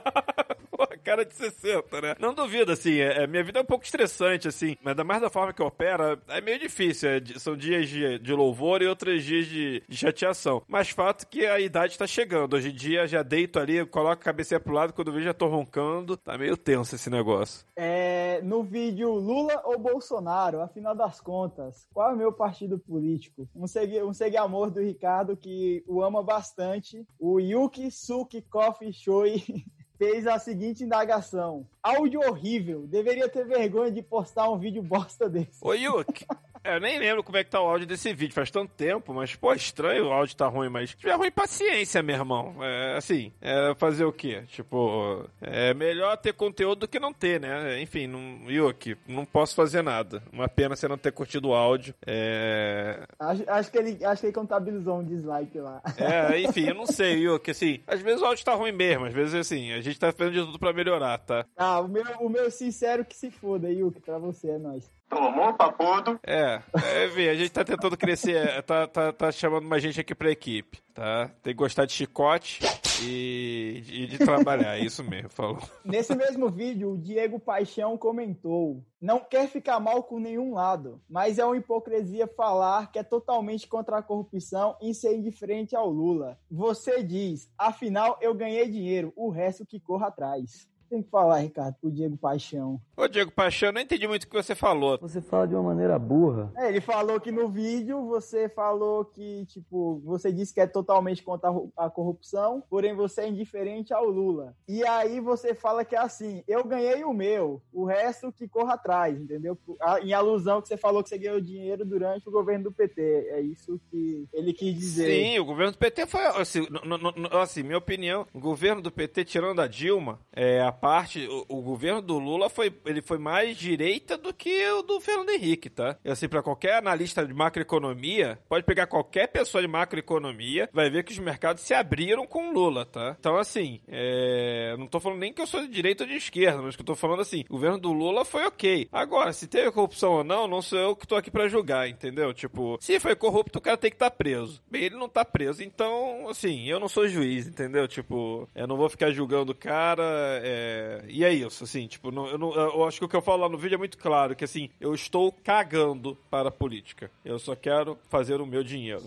Cara 1.04 1.24
de 1.24 1.34
60, 1.34 2.00
né? 2.00 2.14
Não 2.18 2.34
duvido, 2.34 2.72
assim. 2.72 2.98
É, 2.98 3.22
é, 3.22 3.26
minha 3.26 3.42
vida 3.42 3.58
é 3.58 3.62
um 3.62 3.66
pouco 3.66 3.84
estressante, 3.84 4.48
assim. 4.48 4.76
Mas 4.82 4.96
da 4.96 5.04
mais 5.04 5.20
da 5.20 5.30
forma 5.30 5.52
que 5.52 5.62
opera, 5.62 6.20
é 6.28 6.40
meio 6.40 6.58
difícil. 6.58 7.08
É, 7.08 7.20
são 7.38 7.56
dias 7.56 7.88
de, 7.88 8.18
de, 8.18 8.32
louvor 8.32 8.82
e 8.82 8.86
outros 8.86 9.24
dias 9.24 9.46
de, 9.46 9.82
de, 9.88 9.96
chateação. 9.96 10.62
Mas 10.68 10.90
fato 10.90 11.26
que 11.26 11.46
a 11.46 11.58
idade 11.60 11.98
tá 11.98 12.06
chegando. 12.06 12.54
Hoje 12.54 12.70
em 12.70 12.74
dia 12.74 13.06
já 13.06 13.22
deito 13.22 13.58
ali, 13.58 13.84
coloco 13.86 14.12
a 14.20 14.24
cabeça 14.24 14.60
pro 14.60 14.74
lado, 14.74 14.92
quando 14.92 15.12
vejo 15.12 15.24
já 15.24 15.34
tô 15.34 15.46
roncando. 15.46 16.16
Tá 16.16 16.36
meio 16.36 16.56
tenso 16.56 16.94
esse 16.94 17.10
negócio. 17.10 17.64
É, 17.76 18.40
no 18.42 18.62
vídeo 18.62 19.12
Lula 19.12 19.62
ou 19.64 19.78
Bolsonaro, 19.78 20.60
afinal 20.60 20.94
das 20.94 21.20
contas, 21.20 21.86
qual 21.92 22.10
é 22.10 22.14
o 22.14 22.16
meu 22.16 22.32
partido 22.32 22.78
político? 22.78 23.48
Um 23.54 23.66
segui, 23.66 24.02
um 24.02 24.12
segui 24.12 24.36
amor 24.36 24.70
do 24.70 24.80
Ricardo 24.80 25.36
que 25.36 25.82
o 25.86 26.02
ama 26.02 26.22
bastante. 26.22 27.06
O 27.18 27.38
Yuki 27.38 27.90
Suki 27.90 28.42
Coffee 28.42 28.92
Shoei 28.92 29.64
fez 30.00 30.26
a 30.26 30.38
seguinte 30.38 30.82
indagação. 30.82 31.66
Áudio 31.82 32.20
horrível. 32.20 32.86
Deveria 32.86 33.28
ter 33.28 33.44
vergonha 33.46 33.92
de 33.92 34.00
postar 34.00 34.48
um 34.48 34.58
vídeo 34.58 34.82
bosta 34.82 35.28
desse. 35.28 35.58
Ô, 35.60 35.74
Yuki, 35.74 36.26
eu 36.64 36.80
nem 36.80 36.98
lembro 36.98 37.22
como 37.22 37.38
é 37.38 37.44
que 37.44 37.50
tá 37.50 37.60
o 37.60 37.66
áudio 37.66 37.86
desse 37.86 38.12
vídeo, 38.12 38.34
faz 38.34 38.50
tanto 38.50 38.72
tempo, 38.74 39.14
mas, 39.14 39.34
pô, 39.34 39.52
estranho 39.52 40.06
o 40.06 40.12
áudio 40.12 40.36
tá 40.36 40.46
ruim, 40.46 40.68
mas 40.68 40.90
se 40.90 40.96
tiver 40.96 41.14
ruim, 41.14 41.30
paciência, 41.30 42.02
meu 42.02 42.16
irmão. 42.16 42.54
É, 42.62 42.96
assim, 42.96 43.32
é 43.40 43.74
fazer 43.76 44.04
o 44.04 44.12
quê? 44.12 44.42
Tipo, 44.48 45.28
é 45.40 45.72
melhor 45.74 46.16
ter 46.16 46.32
conteúdo 46.32 46.80
do 46.80 46.88
que 46.88 47.00
não 47.00 47.12
ter, 47.12 47.40
né? 47.40 47.80
Enfim, 47.80 48.06
não, 48.06 48.50
Yuki, 48.50 48.96
não 49.06 49.24
posso 49.24 49.54
fazer 49.54 49.82
nada. 49.82 50.22
Uma 50.32 50.48
pena 50.48 50.76
você 50.76 50.86
não 50.86 50.98
ter 50.98 51.12
curtido 51.12 51.48
o 51.48 51.54
áudio. 51.54 51.94
É... 52.06 53.04
Acho, 53.18 53.44
acho, 53.48 53.70
que 53.70 53.78
ele, 53.78 54.04
acho 54.04 54.20
que 54.20 54.26
ele 54.26 54.34
contabilizou 54.34 54.98
um 54.98 55.04
dislike 55.04 55.58
lá. 55.58 55.82
É, 55.96 56.40
enfim, 56.40 56.68
eu 56.68 56.74
não 56.74 56.86
sei, 56.86 57.20
Yuki, 57.20 57.50
assim, 57.50 57.80
às 57.86 58.00
vezes 58.00 58.20
o 58.20 58.24
áudio 58.24 58.44
tá 58.44 58.54
ruim 58.54 58.72
mesmo, 58.72 59.06
às 59.06 59.12
vezes, 59.12 59.34
assim, 59.34 59.72
a 59.72 59.80
gente 59.80 59.98
tá 59.98 60.12
fazendo 60.12 60.34
de 60.34 60.44
tudo 60.44 60.58
pra 60.58 60.72
melhorar, 60.72 61.18
tá? 61.18 61.46
Ah, 61.56 61.80
o 61.80 61.88
meu, 61.88 62.04
o 62.20 62.28
meu 62.28 62.50
sincero 62.50 63.04
que 63.04 63.16
se 63.16 63.30
foda, 63.30 63.70
Yuki, 63.70 64.00
pra 64.00 64.18
você, 64.18 64.50
é 64.50 64.58
nóis. 64.58 64.90
Tomou 65.10 65.52
papudo. 65.54 66.20
É, 66.24 66.62
é, 66.72 67.06
vê, 67.08 67.30
a 67.30 67.34
gente 67.34 67.50
tá 67.50 67.64
tentando 67.64 67.96
crescer, 67.96 68.36
é, 68.36 68.62
tá, 68.62 68.86
tá, 68.86 69.12
tá 69.12 69.32
chamando 69.32 69.66
mais 69.66 69.82
gente 69.82 70.00
aqui 70.00 70.14
pra 70.14 70.30
equipe, 70.30 70.78
tá? 70.94 71.28
Tem 71.42 71.52
que 71.52 71.58
gostar 71.58 71.84
de 71.84 71.92
chicote 71.92 72.60
e, 73.02 73.82
e 73.88 74.06
de 74.06 74.18
trabalhar, 74.18 74.78
é 74.78 74.84
isso 74.84 75.02
mesmo, 75.02 75.28
falou. 75.28 75.58
Nesse 75.84 76.14
mesmo 76.14 76.48
vídeo, 76.48 76.92
o 76.92 76.98
Diego 76.98 77.40
Paixão 77.40 77.98
comentou: 77.98 78.84
Não 79.00 79.18
quer 79.18 79.48
ficar 79.48 79.80
mal 79.80 80.04
com 80.04 80.20
nenhum 80.20 80.54
lado, 80.54 81.02
mas 81.10 81.40
é 81.40 81.44
uma 81.44 81.56
hipocrisia 81.56 82.28
falar 82.28 82.92
que 82.92 82.98
é 82.98 83.02
totalmente 83.02 83.66
contra 83.66 83.98
a 83.98 84.02
corrupção 84.02 84.76
e 84.80 84.94
ser 84.94 85.16
indiferente 85.16 85.74
ao 85.74 85.90
Lula. 85.90 86.38
Você 86.48 87.02
diz, 87.02 87.50
afinal 87.58 88.16
eu 88.20 88.32
ganhei 88.32 88.68
dinheiro, 88.68 89.12
o 89.16 89.28
resto 89.28 89.66
que 89.66 89.80
corra 89.80 90.06
atrás 90.06 90.70
tem 90.90 91.02
que 91.02 91.08
falar, 91.08 91.38
Ricardo, 91.38 91.76
pro 91.80 91.90
Diego 91.90 92.16
Paixão. 92.16 92.80
Ô, 92.96 93.06
Diego 93.06 93.30
Paixão, 93.30 93.68
eu 93.68 93.72
não 93.72 93.80
entendi 93.80 94.06
muito 94.08 94.24
o 94.24 94.28
que 94.28 94.36
você 94.36 94.54
falou. 94.54 94.98
Você 95.00 95.20
fala 95.20 95.46
de 95.46 95.54
uma 95.54 95.62
maneira 95.62 95.98
burra. 95.98 96.52
É, 96.56 96.68
ele 96.68 96.80
falou 96.80 97.20
que 97.20 97.30
no 97.30 97.48
vídeo 97.48 98.04
você 98.06 98.48
falou 98.48 99.04
que, 99.04 99.46
tipo, 99.46 100.02
você 100.04 100.32
disse 100.32 100.52
que 100.52 100.60
é 100.60 100.66
totalmente 100.66 101.22
contra 101.22 101.50
a 101.76 101.88
corrupção, 101.88 102.62
porém 102.68 102.94
você 102.94 103.22
é 103.22 103.28
indiferente 103.28 103.94
ao 103.94 104.04
Lula. 104.06 104.54
E 104.68 104.84
aí 104.84 105.20
você 105.20 105.54
fala 105.54 105.84
que 105.84 105.94
é 105.94 105.98
assim, 105.98 106.42
eu 106.48 106.64
ganhei 106.64 107.04
o 107.04 107.12
meu, 107.12 107.62
o 107.72 107.84
resto 107.84 108.32
que 108.32 108.48
corra 108.48 108.74
atrás, 108.74 109.18
entendeu? 109.18 109.56
Em 110.02 110.12
alusão 110.12 110.60
que 110.60 110.68
você 110.68 110.76
falou 110.76 111.02
que 111.02 111.08
você 111.08 111.18
ganhou 111.18 111.40
dinheiro 111.40 111.84
durante 111.84 112.28
o 112.28 112.32
governo 112.32 112.64
do 112.64 112.72
PT. 112.72 113.28
É 113.30 113.40
isso 113.40 113.80
que 113.90 114.26
ele 114.32 114.52
quis 114.52 114.74
dizer. 114.74 115.10
Sim, 115.10 115.38
o 115.38 115.44
governo 115.44 115.72
do 115.72 115.78
PT 115.78 116.06
foi, 116.06 116.24
assim, 116.26 116.66
no, 116.84 116.98
no, 116.98 117.38
assim 117.38 117.62
minha 117.62 117.78
opinião, 117.78 118.26
o 118.34 118.40
governo 118.40 118.82
do 118.82 118.90
PT, 118.90 119.24
tirando 119.24 119.60
a 119.60 119.68
Dilma, 119.68 120.18
é, 120.32 120.60
a 120.60 120.72
parte, 120.80 121.26
o, 121.28 121.44
o, 121.48 121.62
governo 121.62 122.00
do 122.00 122.18
Lula 122.18 122.48
foi, 122.48 122.72
ele 122.86 123.02
foi 123.02 123.18
mais 123.18 123.56
direita 123.56 124.16
do 124.16 124.32
que 124.32 124.66
o 124.70 124.82
do 124.82 124.98
Fernando 125.00 125.30
Henrique, 125.30 125.68
tá? 125.68 125.96
E 126.02 126.10
assim, 126.10 126.28
para 126.28 126.42
qualquer 126.42 126.76
analista 126.76 127.26
de 127.26 127.34
macroeconomia, 127.34 128.38
pode 128.48 128.64
pegar 128.64 128.86
qualquer 128.86 129.28
pessoa 129.28 129.60
de 129.60 129.68
macroeconomia, 129.68 130.70
vai 130.72 130.88
ver 130.88 131.04
que 131.04 131.12
os 131.12 131.18
mercados 131.18 131.62
se 131.62 131.74
abriram 131.74 132.26
com 132.26 132.48
o 132.48 132.52
Lula, 132.52 132.86
tá? 132.86 133.16
Então, 133.20 133.36
assim, 133.36 133.80
é... 133.86 134.74
não 134.78 134.86
tô 134.86 134.98
falando 134.98 135.20
nem 135.20 135.32
que 135.32 135.42
eu 135.42 135.46
sou 135.46 135.60
de 135.60 135.68
direita 135.68 136.04
ou 136.04 136.08
de 136.08 136.16
esquerda, 136.16 136.62
mas 136.62 136.74
que 136.74 136.82
eu 136.82 136.86
tô 136.86 136.94
falando 136.94 137.20
assim, 137.20 137.44
o 137.48 137.52
governo 137.52 137.78
do 137.78 137.92
Lula 137.92 138.24
foi 138.24 138.46
ok. 138.46 138.88
Agora, 138.90 139.32
se 139.32 139.46
teve 139.46 139.70
corrupção 139.70 140.12
ou 140.12 140.24
não, 140.24 140.48
não 140.48 140.62
sou 140.62 140.78
eu 140.78 140.96
que 140.96 141.06
tô 141.06 141.16
aqui 141.16 141.30
para 141.30 141.48
julgar, 141.48 141.88
entendeu? 141.88 142.32
Tipo, 142.32 142.78
se 142.80 142.98
foi 142.98 143.14
corrupto, 143.14 143.58
o 143.58 143.62
cara 143.62 143.76
tem 143.76 143.90
que 143.90 143.96
estar 143.96 144.10
tá 144.10 144.16
preso. 144.16 144.62
Bem, 144.70 144.84
ele 144.84 144.96
não 144.96 145.08
tá 145.08 145.24
preso, 145.24 145.62
então, 145.62 146.28
assim, 146.28 146.66
eu 146.66 146.80
não 146.80 146.88
sou 146.88 147.06
juiz, 147.06 147.46
entendeu? 147.46 147.86
Tipo, 147.86 148.48
eu 148.54 148.66
não 148.66 148.76
vou 148.76 148.88
ficar 148.88 149.10
julgando 149.10 149.52
o 149.52 149.54
cara, 149.54 150.40
é 150.42 150.69
é, 150.70 151.04
e 151.08 151.24
é 151.24 151.32
isso, 151.32 151.64
assim, 151.64 151.86
tipo, 151.86 152.10
não, 152.10 152.26
eu, 152.28 152.38
não, 152.38 152.54
eu 152.54 152.84
acho 152.86 152.98
que 152.98 153.04
o 153.04 153.08
que 153.08 153.16
eu 153.16 153.22
falo 153.22 153.42
lá 153.42 153.48
no 153.48 153.58
vídeo 153.58 153.74
é 153.74 153.78
muito 153.78 153.98
claro, 153.98 154.36
que 154.36 154.44
assim, 154.44 154.70
eu 154.80 154.94
estou 154.94 155.32
cagando 155.32 156.16
para 156.30 156.48
a 156.48 156.52
política. 156.52 157.10
Eu 157.24 157.38
só 157.38 157.56
quero 157.56 157.98
fazer 158.08 158.40
o 158.40 158.46
meu 158.46 158.62
dinheiro. 158.62 159.02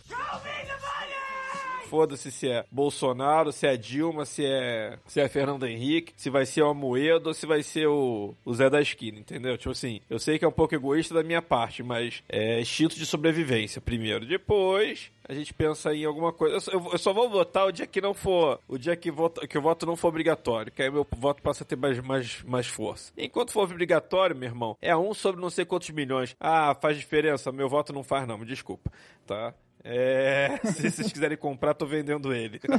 Foda-se 1.94 2.32
se 2.32 2.50
é 2.50 2.66
Bolsonaro, 2.72 3.52
se 3.52 3.68
é 3.68 3.78
Dilma, 3.78 4.26
se 4.26 4.44
é, 4.44 4.98
se 5.06 5.22
é 5.22 5.30
Fernando 5.30 5.68
Henrique, 5.68 6.12
se 6.18 6.28
vai 6.28 6.44
ser 6.44 6.64
o 6.64 6.70
Amoedo 6.70 7.28
ou 7.28 7.36
se 7.36 7.46
vai 7.46 7.62
ser 7.62 7.86
o, 7.86 8.34
o 8.44 8.52
Zé 8.56 8.68
da 8.68 8.82
esquina, 8.82 9.20
entendeu? 9.20 9.56
Tipo 9.60 9.70
assim, 9.70 10.02
eu 10.10 10.18
sei 10.18 10.40
que 10.40 10.44
é 10.44 10.48
um 10.48 10.52
pouco 10.52 10.74
egoísta 10.74 11.14
da 11.14 11.22
minha 11.22 11.40
parte, 11.40 11.84
mas 11.84 12.24
é 12.28 12.60
instinto 12.60 12.96
de 12.96 13.06
sobrevivência 13.06 13.80
primeiro. 13.80 14.26
Depois, 14.26 15.12
a 15.30 15.36
gente 15.36 15.54
pensa 15.54 15.94
em 15.94 16.04
alguma 16.04 16.34
coisa. 16.34 16.56
Eu, 16.72 16.90
eu, 16.92 16.98
só 16.98 17.14
vou 17.14 17.30
votar 17.30 17.68
o 17.68 17.72
dia 17.72 17.86
que 17.86 18.02
não 18.02 18.16
for. 18.16 18.60
O 18.68 18.76
dia 18.76 18.96
que, 18.96 19.12
voto, 19.12 19.48
que 19.48 19.58
o 19.58 19.62
voto 19.62 19.86
não 19.86 19.96
for 19.96 20.08
obrigatório. 20.08 20.72
Que 20.72 20.82
aí 20.82 20.90
meu 20.90 21.06
voto 21.16 21.44
passa 21.44 21.64
a 21.64 21.68
ter 21.68 21.76
mais, 21.76 22.00
mais, 22.00 22.42
mais 22.42 22.66
força. 22.66 23.14
Enquanto 23.16 23.52
for 23.52 23.66
obrigatório, 23.66 24.36
meu 24.36 24.50
irmão, 24.50 24.76
é 24.82 24.98
um 24.98 25.14
sobre 25.14 25.40
não 25.40 25.52
sei 25.52 25.64
quantos 25.64 25.92
milhões. 25.92 26.36
Ah, 26.40 26.76
faz 26.76 26.98
diferença. 26.98 27.52
Meu 27.52 27.70
voto 27.70 27.94
não 27.94 28.04
faz, 28.04 28.28
não. 28.28 28.38
Me 28.38 28.46
desculpa. 28.48 28.92
Tá? 29.26 29.54
É, 29.84 30.60
se 30.74 30.90
vocês 30.90 31.12
quiserem 31.12 31.38
comprar, 31.38 31.74
tô 31.74 31.86
vendendo 31.86 32.34
ele. 32.34 32.60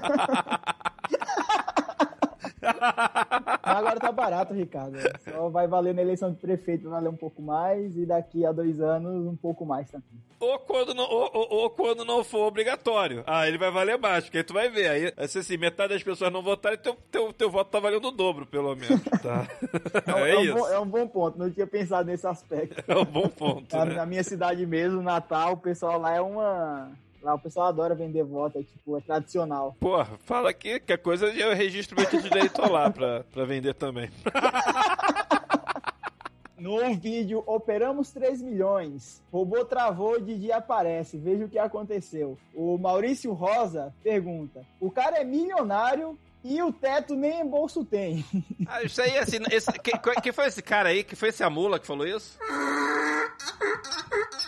agora 3.62 4.00
tá 4.00 4.12
barato, 4.12 4.54
Ricardo. 4.54 4.98
Só 5.24 5.48
vai 5.48 5.66
valer 5.66 5.94
na 5.94 6.02
eleição 6.02 6.30
de 6.30 6.38
prefeito, 6.38 6.84
vai 6.84 7.00
valer 7.00 7.08
um 7.12 7.16
pouco 7.16 7.42
mais, 7.42 7.96
e 7.96 8.06
daqui 8.06 8.44
a 8.44 8.52
dois 8.52 8.80
anos, 8.80 9.26
um 9.26 9.36
pouco 9.36 9.64
mais 9.64 9.90
também. 9.90 10.24
Ou 10.40 10.58
quando 10.58 10.92
não, 10.94 11.04
ou, 11.04 11.30
ou, 11.32 11.48
ou 11.50 11.70
quando 11.70 12.04
não 12.04 12.22
for 12.22 12.46
obrigatório. 12.46 13.24
Ah, 13.26 13.48
ele 13.48 13.56
vai 13.56 13.70
valer 13.70 13.98
mais, 13.98 14.24
porque 14.24 14.38
aí 14.38 14.44
tu 14.44 14.52
vai 14.52 14.68
ver. 14.68 14.88
Aí, 14.88 15.28
se 15.28 15.38
assim, 15.38 15.56
metade 15.56 15.94
das 15.94 16.02
pessoas 16.02 16.32
não 16.32 16.42
votarem, 16.42 16.78
teu, 16.78 16.96
teu, 17.10 17.32
teu 17.32 17.50
voto 17.50 17.70
tá 17.70 17.80
valendo 17.80 18.08
o 18.08 18.10
dobro, 18.10 18.44
pelo 18.44 18.74
menos. 18.74 19.02
Tá? 19.22 19.46
É, 20.06 20.30
é, 20.30 20.34
é, 20.34 20.38
um 20.38 20.54
bom, 20.54 20.68
é, 20.68 20.78
um 20.78 20.86
bom, 20.86 21.08
ponto, 21.08 21.38
não 21.38 21.50
tinha 21.50 21.66
pensado 21.66 22.06
nesse 22.06 22.26
aspecto. 22.26 22.82
É 22.86 22.96
um 22.96 23.04
bom 23.04 23.28
ponto. 23.28 23.74
Na, 23.74 23.84
né? 23.84 23.94
na 23.94 24.06
minha 24.06 24.22
cidade 24.22 24.64
mesmo, 24.66 25.02
Natal, 25.02 25.54
o 25.54 25.56
pessoal 25.56 25.98
lá 25.98 26.14
é 26.14 26.20
uma 26.20 26.90
Lá 27.24 27.34
o 27.34 27.38
pessoal 27.38 27.68
adora 27.68 27.94
vender 27.94 28.22
voto, 28.22 28.58
é 28.58 28.62
tipo, 28.62 28.98
é 28.98 29.00
tradicional. 29.00 29.74
Porra, 29.80 30.18
fala 30.24 30.50
aqui 30.50 30.78
que 30.78 30.92
a 30.92 30.98
coisa 30.98 31.26
eu 31.28 31.54
registro 31.54 31.96
meu 31.96 32.04
título 32.04 32.28
de 32.28 32.36
eleitor 32.36 32.70
lá 32.70 32.90
pra, 32.90 33.24
pra 33.32 33.46
vender 33.46 33.72
também. 33.74 34.10
No 36.56 36.94
vídeo 36.94 37.42
Operamos 37.46 38.10
3 38.10 38.40
milhões. 38.40 39.22
Robô 39.30 39.66
travou, 39.66 40.18
Didi 40.18 40.50
aparece. 40.50 41.18
Veja 41.18 41.44
o 41.44 41.48
que 41.48 41.58
aconteceu. 41.58 42.38
O 42.54 42.78
Maurício 42.78 43.34
Rosa 43.34 43.92
pergunta: 44.02 44.62
O 44.80 44.90
cara 44.90 45.18
é 45.18 45.24
milionário 45.24 46.18
e 46.42 46.62
o 46.62 46.72
teto 46.72 47.16
nem 47.16 47.42
em 47.42 47.46
bolso 47.46 47.84
tem. 47.84 48.24
Ah, 48.66 48.82
isso 48.82 49.02
aí, 49.02 49.18
assim, 49.18 49.36
esse, 49.50 49.70
que, 49.72 49.92
que 50.22 50.32
foi 50.32 50.46
esse 50.46 50.62
cara 50.62 50.88
aí? 50.88 51.04
Que 51.04 51.14
foi 51.14 51.28
esse 51.28 51.44
Amula 51.44 51.78
que 51.78 51.86
falou 51.86 52.06
isso? 52.06 52.38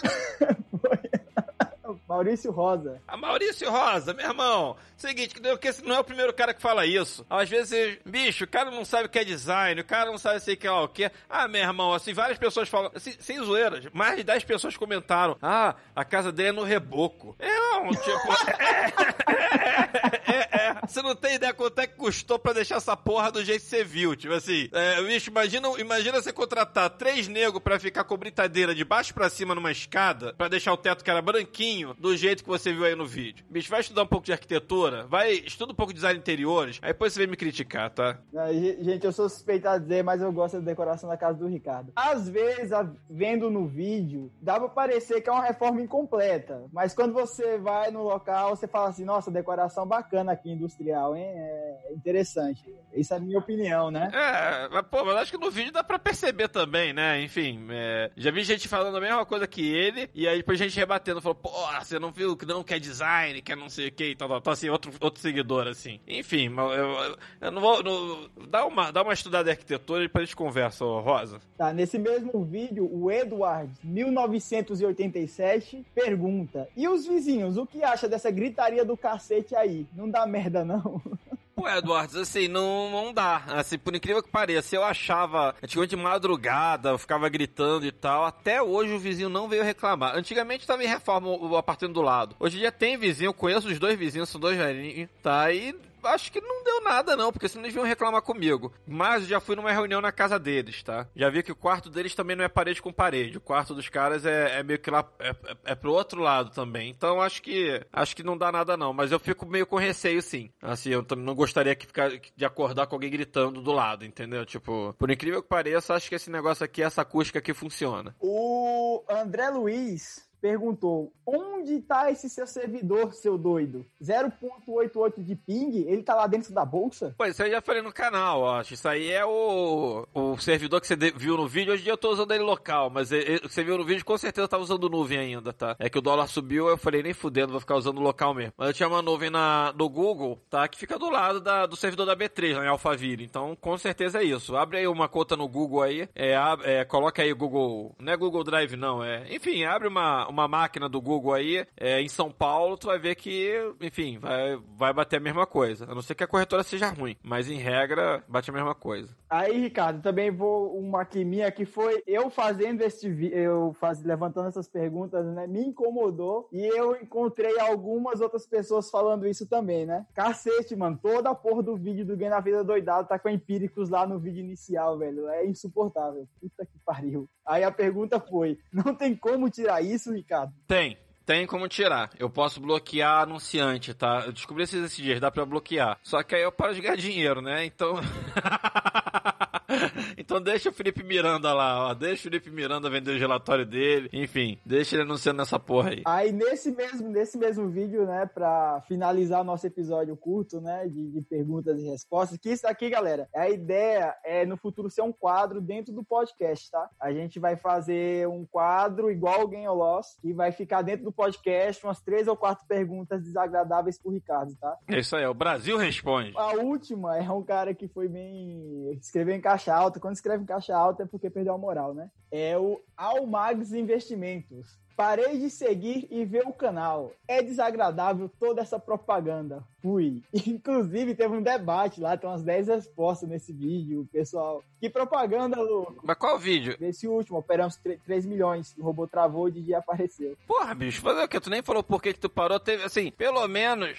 Maurício 2.17 2.51
Rosa. 2.51 3.03
A 3.07 3.17
Maurício 3.17 3.71
Rosa, 3.71 4.15
meu 4.15 4.27
irmão. 4.27 4.77
Seguinte, 4.97 5.35
que 5.61 5.69
esse 5.69 5.85
não 5.85 5.97
é 5.97 6.01
o 6.01 6.05
primeiro 6.05 6.33
cara 6.33 6.55
que 6.55 6.63
fala 6.63 6.87
isso. 6.87 7.27
Às 7.29 7.51
vezes, 7.51 7.99
bicho, 8.07 8.45
o 8.45 8.49
cara 8.49 8.71
não 8.71 8.85
sabe 8.85 9.05
o 9.05 9.09
que 9.11 9.19
é 9.19 9.25
design, 9.25 9.79
o 9.79 9.85
cara 9.85 10.11
não 10.11 10.17
sabe 10.17 10.41
sei 10.41 10.57
que 10.57 10.67
é 10.67 10.73
o 10.73 10.89
que. 10.89 11.11
Ah, 11.29 11.47
meu 11.47 11.61
irmão, 11.61 11.93
assim, 11.93 12.15
várias 12.15 12.39
pessoas 12.39 12.71
falam, 12.71 12.91
assim, 12.95 13.15
sem 13.21 13.39
zoeiras, 13.45 13.85
mais 13.93 14.17
de 14.17 14.25
10 14.25 14.45
pessoas 14.45 14.77
comentaram. 14.77 15.37
Ah, 15.43 15.75
a 15.95 16.05
casa 16.05 16.33
dele 16.33 16.49
é 16.49 16.53
no 16.53 16.63
reboco. 16.63 17.37
É, 17.39 17.61
não, 17.61 17.91
tipo. 17.91 18.33
é, 19.29 20.33
é, 20.33 20.39
é, 20.39 20.49
é, 20.69 20.87
Você 20.87 21.03
não 21.03 21.15
tem 21.15 21.35
ideia 21.35 21.53
quanto 21.53 21.79
é 21.79 21.87
que 21.87 21.97
custou 21.97 22.39
pra 22.39 22.55
deixar 22.55 22.77
essa 22.77 22.97
porra 22.97 23.31
do 23.31 23.45
jeito 23.45 23.63
que 23.63 23.69
você 23.69 23.85
viu. 23.85 24.17
Tipo 24.17 24.33
assim, 24.33 24.71
é, 24.73 25.03
bicho, 25.03 25.29
imagina, 25.29 25.69
imagina 25.79 26.23
você 26.23 26.33
contratar 26.33 26.89
três 26.89 27.29
negros 27.29 27.63
pra 27.63 27.79
ficar 27.79 28.05
com 28.05 28.17
britadeira 28.17 28.75
de 28.75 28.85
baixo 28.85 29.13
pra 29.13 29.29
cima 29.29 29.55
numa 29.55 29.71
escada, 29.71 30.33
pra 30.33 30.49
deixar 30.49 30.73
o 30.73 30.77
teto 30.79 31.05
que 31.05 31.11
era 31.11 31.21
branquinho, 31.21 31.95
do 32.07 32.17
jeito 32.17 32.43
que 32.43 32.49
você 32.49 32.73
viu 32.73 32.85
aí 32.85 32.95
no 32.95 33.07
vídeo. 33.07 33.45
Bicho, 33.51 33.71
vai 33.71 33.81
estudar 33.81 34.03
um 34.03 34.07
pouco 34.07 34.25
de 34.25 34.33
arquitetura, 34.33 35.07
vai, 35.07 35.33
estuda 35.33 35.73
um 35.73 35.75
pouco 35.75 35.93
de 35.93 35.97
design 35.97 36.19
interiores, 36.19 36.79
aí 36.83 36.93
depois 36.93 37.13
você 37.13 37.21
vem 37.21 37.29
me 37.29 37.37
criticar, 37.37 37.91
tá? 37.91 38.19
Não, 38.33 38.53
gente, 38.53 39.05
eu 39.05 39.13
sou 39.13 39.29
suspeito 39.29 39.69
a 39.69 39.79
dizer, 39.79 40.03
mas 40.03 40.21
eu 40.21 40.33
gosto 40.33 40.59
da 40.59 40.65
decoração 40.65 41.09
da 41.09 41.17
casa 41.17 41.39
do 41.39 41.47
Ricardo. 41.47 41.93
Às 41.97 42.29
vezes, 42.29 42.73
a, 42.73 42.89
vendo 43.09 43.51
no 43.51 43.67
vídeo, 43.67 44.31
dá 44.41 44.59
pra 44.59 44.69
parecer 44.69 45.21
que 45.21 45.29
é 45.29 45.33
uma 45.33 45.45
reforma 45.45 45.81
incompleta, 45.81 46.65
mas 46.73 46.95
quando 46.95 47.13
você 47.13 47.59
vai 47.59 47.91
no 47.91 48.03
local, 48.03 48.57
você 48.57 48.67
fala 48.67 48.89
assim, 48.89 49.05
nossa, 49.05 49.31
decoração 49.31 49.87
bacana 49.87 50.33
aqui, 50.33 50.51
industrial, 50.51 51.17
hein? 51.17 51.25
É 51.27 51.93
interessante. 51.93 52.63
Isso 52.95 53.13
é 53.13 53.17
a 53.17 53.21
minha 53.21 53.39
opinião, 53.39 53.91
né? 53.91 54.11
É, 54.13 54.69
mas 54.69 54.87
pô, 54.87 55.05
mas 55.05 55.17
acho 55.17 55.33
que 55.33 55.39
no 55.39 55.51
vídeo 55.51 55.73
dá 55.73 55.85
pra 55.85 55.99
perceber 55.99 56.49
também, 56.49 56.93
né? 56.93 57.21
Enfim, 57.21 57.67
é, 57.71 58.11
já 58.17 58.31
vi 58.31 58.43
gente 58.43 58.69
falando 58.69 58.97
a 58.97 59.01
mesma 59.01 59.25
coisa 59.27 59.47
que 59.47 59.67
ele, 59.67 60.09
e 60.15 60.27
aí 60.27 60.39
depois 60.39 60.59
gente 60.59 60.77
rebatendo, 60.79 61.21
falou, 61.21 61.35
pô, 61.35 61.51
você 61.81 61.96
não 62.01 62.13
viu 62.13 62.37
que 62.37 62.47
não 62.47 62.63
quer 62.63 62.79
design, 62.79 63.41
quer 63.43 63.57
não 63.57 63.69
sei 63.69 63.89
o 63.89 63.93
que 63.93 64.11
e 64.11 64.17
tal, 64.17 64.29
tal, 64.29 64.41
tal, 64.41 64.53
assim, 64.53 64.69
outro, 64.69 64.93
outro 65.01 65.21
seguidor, 65.21 65.67
assim. 65.67 66.01
Enfim, 66.07 66.53
eu, 66.57 66.73
eu, 66.73 67.17
eu 67.41 67.51
não 67.51 67.61
vou. 67.61 67.83
Não, 67.83 68.29
dá, 68.49 68.67
uma, 68.67 68.91
dá 68.91 69.03
uma 69.03 69.13
estudada 69.13 69.49
em 69.49 69.53
arquitetura 69.53 70.05
e 70.05 70.07
depois 70.07 70.23
a 70.23 70.27
gente 70.27 70.37
conversa, 70.37 70.85
Rosa. 70.85 71.41
Tá, 71.57 71.73
nesse 71.73 71.99
mesmo 71.99 72.45
vídeo, 72.45 72.89
o 72.93 73.11
Edward, 73.11 73.71
1987, 73.85 75.85
pergunta: 75.95 76.69
E 76.77 76.89
os 76.89 77.07
vizinhos, 77.07 77.57
o 77.57 77.67
que 77.67 77.83
acha 77.83 78.09
dessa 78.09 78.31
gritaria 78.31 78.85
do 78.85 78.97
cacete 78.97 79.55
aí? 79.55 79.87
Não 79.95 80.09
dá 80.09 80.27
merda, 80.27 80.65
não? 80.65 81.01
Pô, 81.57 81.67
Eduardo, 81.67 82.21
assim, 82.21 82.49
não, 82.49 82.91
não 82.91 83.15
dá. 83.15 83.43
Assim, 83.47 83.79
por 83.79 83.97
incrível 83.97 84.23
que 84.23 84.29
pareça, 84.29 84.77
eu 84.77 84.85
achava, 84.85 85.55
antigamente 85.63 85.97
de 85.97 86.03
madrugada, 86.03 86.91
eu 86.91 86.99
ficava 86.99 87.31
gritando 87.31 87.87
e 87.87 87.91
tal. 87.91 88.27
Até 88.27 88.61
hoje 88.61 88.93
o 88.93 88.99
vizinho 88.99 89.31
não 89.31 89.49
veio 89.49 89.65
reclamar. 89.65 90.15
Antigamente 90.15 90.61
estava 90.61 90.85
em 90.85 90.87
reforma 90.87 91.29
o 91.29 91.57
apartamento 91.57 91.95
do 91.95 92.03
lado. 92.03 92.37
Hoje 92.39 92.59
em 92.59 92.61
dia 92.61 92.71
tem 92.71 92.99
vizinho, 92.99 93.29
eu 93.29 93.35
conheço 93.35 93.69
os 93.69 93.79
dois 93.79 93.99
vizinhos, 93.99 94.29
são 94.29 94.39
dois 94.39 94.59
velhinhos, 94.59 95.09
tá? 95.23 95.51
E 95.51 95.75
acho 96.05 96.31
que 96.33 96.41
não 96.41 96.63
deu 96.65 96.81
nada, 96.83 97.17
não, 97.17 97.33
porque 97.33 97.49
senão 97.49 97.65
eles 97.65 97.75
vinham 97.75 97.87
reclamar 97.87 98.23
comigo. 98.23 98.73
Mas 98.87 99.27
já 99.27 99.41
fui 99.41 99.57
numa 99.57 99.73
reunião 99.73 100.01
na 100.01 100.13
casa 100.13 100.39
deles, 100.39 100.83
tá? 100.83 101.09
Já 101.15 101.29
vi 101.31 101.43
que 101.43 101.53
o 101.53 101.57
quarto 101.57 101.91
deles 101.91 102.15
também 102.15 102.37
não 102.37 102.45
é 102.45 102.49
parede 102.49 102.83
com 102.83 102.93
parede. 102.93 103.39
O 103.39 103.41
quarto 103.41 103.75
dos 103.75 103.89
caras 103.89 104.25
é, 104.25 104.61
é 104.61 104.63
meio 104.63 104.79
que 104.79 104.91
lá. 104.91 105.07
É, 105.19 105.31
é, 105.31 105.57
é, 105.65 105.75
pro 105.75 105.93
outro 105.93 106.21
lado 106.21 106.51
também. 106.51 106.91
Então 106.91 107.21
acho 107.21 107.43
que. 107.43 107.81
Acho 107.93 108.17
que 108.17 108.23
não 108.23 108.37
dá 108.37 108.51
nada, 108.53 108.77
não. 108.77 108.93
Mas 108.93 109.13
eu 109.13 109.19
fico 109.19 109.47
meio 109.47 109.67
com 109.67 109.77
receio, 109.77 110.23
sim. 110.23 110.51
Assim, 110.63 110.91
eu 110.91 111.03
também 111.03 111.25
não 111.25 111.35
gostaria 111.35 111.75
que 111.75 111.87
ficar, 111.87 112.11
de 112.11 112.45
acordar 112.45 112.87
com 112.87 112.97
alguém 112.97 113.11
gritando 113.11 113.61
do 113.61 113.73
lado, 113.73 114.05
entendeu? 114.05 114.45
Tipo, 114.45 114.95
por 114.99 115.11
incrível 115.11 115.43
que 115.43 115.49
pareça, 115.49 115.95
acho 115.95 116.09
que 116.09 116.15
esse 116.15 116.31
negócio 116.31 116.65
aqui, 116.65 116.83
essa 116.83 117.03
acústica 117.03 117.39
aqui 117.39 117.55
funciona. 117.55 118.15
O 118.21 119.05
André 119.09 119.49
Luiz 119.51 120.26
perguntou: 120.47 121.13
onde 121.27 121.81
tá 121.81 122.09
esse 122.11 122.31
seu 122.31 122.47
servidor, 122.47 123.13
seu 123.13 123.37
doido? 123.37 123.85
0.88 124.01 125.25
de 125.25 125.35
ping? 125.35 125.85
Ele 125.89 126.03
tá 126.03 126.15
lá 126.15 126.29
dentro 126.29 126.55
da 126.55 126.65
bolsa? 126.65 127.13
Pois, 127.19 127.33
isso 127.33 127.43
aí 127.43 127.49
eu 127.49 127.55
já 127.55 127.61
falei 127.61 127.83
no 127.83 127.93
canal, 127.93 128.43
ó. 128.43 128.61
Isso 128.61 128.89
aí 128.89 129.11
é 129.11 129.25
o, 129.25 130.07
o 130.15 130.39
servidor 130.39 130.81
que 130.81 130.87
você 130.87 130.95
viu 130.95 131.37
no 131.37 131.49
vídeo. 131.49 131.73
Hoje 131.73 131.83
em 131.83 131.85
dia 131.85 131.93
eu 131.93 131.99
tô 131.99 132.11
usando 132.11 132.31
ele 132.33 132.45
local, 132.45 132.89
mas 132.89 133.11
ele, 133.11 133.41
você 133.41 133.65
viu 133.65 133.77
no 133.77 133.85
vídeo 133.85 134.05
com 134.05 134.17
certeza 134.17 134.47
tava 134.47 134.63
usando 134.63 134.89
nuvem 134.89 135.19
ainda, 135.19 135.53
tá? 135.53 135.75
É 135.81 135.91
que 135.91 135.99
o 135.99 136.03
dólar 136.03 136.29
subiu, 136.29 136.69
eu 136.69 136.79
falei, 136.79 137.03
nem 137.03 137.13
fudendo, 137.13 137.51
vou 137.51 137.61
ficar 137.61 137.75
usando 137.75 138.01
local 138.01 138.33
mesmo. 138.33 138.53
Mas 138.57 138.69
eu 138.69 138.75
tinha 138.75 138.89
uma 138.89 139.03
nuvem 139.03 139.31
na, 139.31 139.75
no 139.77 139.89
Google, 139.89 140.41
tá? 140.49 140.69
Que 140.69 140.79
fica 140.79 140.97
do 140.97 141.11
lado 141.11 141.41
da, 141.41 141.67
do 141.67 141.75
servidor 141.75 142.07
da 142.07 142.17
B3, 142.17 142.57
lá 142.57 142.65
em 142.65 142.69
Alphaville. 142.69 143.25
Então, 143.25 143.57
com 143.61 143.77
certeza 143.77 144.21
é 144.21 144.25
isso. 144.25 144.57
Abre 144.57 144.79
aí 144.79 144.87
uma 144.87 145.09
conta 145.09 145.37
no 145.37 145.49
Google 145.49 145.83
aí, 145.83 146.09
é, 146.15 146.37
é, 146.63 146.85
coloca 146.85 147.21
aí 147.21 147.33
Google. 147.33 147.97
Não 147.99 148.13
é 148.13 148.17
Google 148.17 148.45
Drive, 148.45 148.77
não. 148.77 149.03
É, 149.03 149.35
enfim, 149.35 149.65
abre 149.65 149.89
uma, 149.89 150.29
uma 150.29 150.36
máquina 150.47 150.89
do 150.89 151.01
Google 151.01 151.33
aí 151.33 151.67
é, 151.77 152.01
em 152.01 152.09
São 152.09 152.31
Paulo, 152.31 152.77
tu 152.77 152.89
vai 152.89 152.99
ver 152.99 153.15
que, 153.15 153.53
enfim, 153.81 154.19
vai, 154.19 154.57
vai 154.77 154.93
bater 154.93 155.17
a 155.17 155.21
mesma 155.21 155.47
coisa. 155.47 155.91
A 155.91 155.95
não 155.95 156.03
ser 156.03 156.15
que 156.15 156.25
a 156.25 156.29
corretora 156.29 156.63
seja 156.63 156.91
ruim, 156.91 157.17
mas 157.23 157.49
em 157.49 157.59
regra, 157.59 158.23
bate 158.29 158.51
a 158.51 158.53
mesma 158.55 158.75
coisa. 158.75 159.17
Aí, 159.29 159.61
Ricardo, 159.61 160.03
também 160.03 160.31
vou 160.31 160.77
uma 160.79 161.03
aqui 161.03 161.25
minha 161.25 161.51
que 161.51 161.65
foi 161.65 162.03
eu 162.07 162.31
fazendo 162.31 162.83
este 162.83 163.07
eu 163.33 163.73
faz, 163.75 164.03
levantando 164.03 164.49
essas 164.49 164.69
perguntas, 164.69 165.27
né? 165.27 165.47
Me 165.47 165.65
incomodou 165.65 166.49
e 166.53 166.65
eu 166.65 166.97
encontrei 166.97 167.59
algumas 167.59 168.21
outras 168.21 168.47
pessoas 168.47 168.91
falando 168.91 169.27
isso 169.27 169.47
também, 169.47 169.87
né? 169.87 170.07
Cacete, 170.15 170.77
mano, 170.77 170.99
toda 171.03 171.31
a 171.31 171.35
porra 171.35 171.63
do 171.63 171.77
vídeo 171.77 172.05
do 172.05 172.17
Ganho 172.17 172.31
na 172.31 172.41
Vida 172.41 172.63
Doidado 172.63 173.09
tá 173.09 173.19
com 173.19 173.29
empíricos 173.29 173.89
lá 173.89 174.07
no 174.07 174.19
vídeo 174.19 174.41
inicial, 174.41 174.99
velho. 174.99 175.29
É 175.29 175.47
insuportável. 175.47 176.29
Puta 176.41 176.65
que 176.65 176.79
pariu. 176.85 177.29
Aí 177.45 177.63
a 177.65 177.71
pergunta 177.71 178.21
foi: 178.21 178.59
não 178.73 178.95
tem 178.95 179.15
como 179.15 179.51
tirar 179.51 179.83
isso, 179.83 180.13
Ricardo? 180.13 180.26
Tem. 180.67 180.99
Tem 181.25 181.45
como 181.45 181.67
tirar. 181.69 182.11
Eu 182.19 182.31
posso 182.31 182.61
bloquear 182.61 183.23
anunciante, 183.23 183.93
tá? 183.93 184.23
Eu 184.27 184.33
descobri 184.33 184.63
esses 184.63 184.97
dias, 184.97 185.21
dá 185.21 185.29
pra 185.29 185.45
bloquear. 185.45 185.99
Só 186.03 186.23
que 186.23 186.37
aí 186.37 186.43
eu 186.43 186.53
paro 186.53 186.73
de 186.73 186.81
ganhar 186.81 186.97
dinheiro, 186.97 187.43
né? 187.43 187.65
Então. 187.65 187.95
então 190.17 190.41
deixa 190.41 190.69
o 190.69 190.73
Felipe 190.73 191.03
Miranda 191.03 191.53
lá, 191.53 191.89
ó. 191.89 191.95
Deixa 191.95 192.23
o 192.23 192.25
Felipe 192.25 192.51
Miranda 192.51 192.91
vender 192.91 193.15
o 193.15 193.19
relatório 193.19 193.67
dele. 193.67 194.09
Enfim, 194.13 194.59
deixa 194.65 194.97
ele 194.97 195.03
anunciando 195.03 195.39
nessa 195.39 195.59
porra 195.59 195.91
aí. 195.91 196.03
Aí 196.05 196.33
nesse 196.33 196.71
mesmo, 196.71 197.09
nesse 197.09 197.39
mesmo 197.39 197.69
vídeo, 197.69 198.07
né, 198.07 198.27
pra 198.27 198.83
finalizar 198.87 199.45
nosso 199.45 199.67
episódio 199.67 200.17
curto, 200.17 200.61
né, 200.61 200.87
de, 200.89 201.11
de 201.11 201.21
perguntas 201.23 201.81
e 201.81 201.89
respostas, 201.89 202.39
que 202.39 202.51
isso 202.51 202.67
aqui, 202.67 202.91
galera, 202.91 203.29
a 203.35 203.49
ideia 203.49 204.15
é 204.25 204.45
no 204.45 204.57
futuro 204.57 204.91
ser 204.91 205.03
um 205.03 205.13
quadro 205.13 205.61
dentro 205.61 205.93
do 205.93 206.05
podcast, 206.05 206.71
tá? 206.71 206.89
A 207.01 207.13
gente 207.13 207.39
vai 207.39 207.57
fazer 207.57 208.29
um 208.29 208.45
quadro 208.45 209.11
igual 209.11 209.43
o 209.43 209.49
Game 209.49 209.67
Loss, 209.67 210.19
que 210.21 210.33
vai 210.33 210.53
ficar 210.53 210.83
dentro 210.83 211.05
do 211.05 211.13
podcast 211.13 211.85
umas 211.85 212.01
três 212.01 212.29
ou 212.29 212.37
quatro 212.37 212.67
perguntas 212.67 213.23
desagradáveis 213.23 213.99
pro 213.99 214.13
Ricardo, 214.13 214.55
tá? 214.57 214.77
É 214.89 214.99
isso 214.99 215.17
aí, 215.17 215.27
o 215.27 215.35
Brasil 215.35 215.77
responde. 215.77 216.33
A 216.37 216.55
última 216.55 217.17
é 217.17 217.31
um 217.31 217.43
cara 217.43 217.75
que 217.75 217.89
foi 217.89 218.09
bem. 218.09 218.91
escreveu 219.01 219.35
em 219.35 219.41
caixa 219.57 219.75
alta. 219.75 219.99
Quando 219.99 220.15
escreve 220.15 220.43
em 220.43 220.47
caixa 220.47 220.77
alta 220.77 221.03
é 221.03 221.07
porque 221.07 221.31
perdeu 221.31 221.55
a 221.55 221.59
moral, 221.59 221.95
né? 221.95 222.11
É 222.31 222.57
o 222.59 222.81
Almags 222.97 223.73
Investimentos. 223.73 224.77
Parei 224.95 225.39
de 225.39 225.51
seguir 225.51 226.09
e 226.11 226.25
ver 226.25 226.45
o 226.47 226.55
canal. 226.55 227.13
É 227.29 227.43
desagradável 227.43 228.31
toda 228.41 228.63
essa 228.63 228.79
propaganda. 228.79 229.63
Fui. 229.83 230.23
Inclusive, 230.33 231.15
teve 231.15 231.37
um 231.37 231.43
debate 231.43 232.01
lá, 232.01 232.17
tem 232.17 232.29
umas 232.29 232.43
10 232.43 232.69
respostas 232.69 233.29
nesse 233.29 233.53
vídeo, 233.53 234.09
pessoal. 234.11 234.63
Que 234.81 234.89
propaganda, 234.89 235.61
louco. 235.61 236.01
Mas 236.03 236.17
qual 236.17 236.39
vídeo? 236.39 236.79
Desse 236.79 237.07
último, 237.07 237.39
operamos 237.39 237.79
3 238.07 238.25
milhões. 238.25 238.75
O 238.79 238.83
robô 238.83 239.07
travou 239.07 239.49
e 239.49 239.51
o 239.51 239.55
Didi 239.55 239.75
apareceu. 239.75 240.35
Porra, 240.47 240.75
bicho, 240.75 241.03
fazer 241.03 241.25
o 241.25 241.29
que? 241.29 241.41
Tu 241.41 241.51
nem 241.51 241.63
falou 241.63 241.83
por 241.83 242.01
que, 242.01 242.15
que 242.15 242.21
tu 242.21 242.31
parou. 242.31 242.59
Teve, 242.59 242.83
assim, 242.83 243.11
pelo 243.11 243.47
menos 243.47 243.99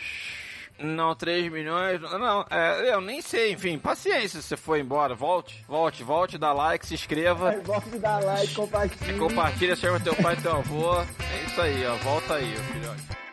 não, 0.80 1.16
3 1.16 1.52
milhões. 1.52 2.02
Não, 2.02 2.46
é, 2.50 2.94
eu 2.94 3.02
nem 3.02 3.22
sei, 3.22 3.54
enfim, 3.54 3.78
paciência 3.78 4.42
se 4.42 4.48
você 4.48 4.58
for 4.58 4.78
embora. 4.78 5.16
Volte, 5.16 5.64
volte, 5.68 6.04
volte, 6.04 6.38
dá 6.38 6.54
like, 6.54 6.86
se 6.86 6.94
inscreva. 6.94 7.52
Volte, 7.64 7.98
dá 7.98 8.20
like, 8.20 8.54
compartilha. 8.54 9.18
Compartilha, 9.18 9.76
chama 9.76 10.00
teu 10.00 10.16
pai 10.16 10.36
e 10.36 10.42
teu 10.42 10.52
avô. 10.52 11.02
É 11.02 11.46
isso 11.46 11.62
aí, 11.62 11.86
ó. 11.86 11.96
Volta 11.98 12.36
aí, 12.36 12.56
filhote. 12.74 13.27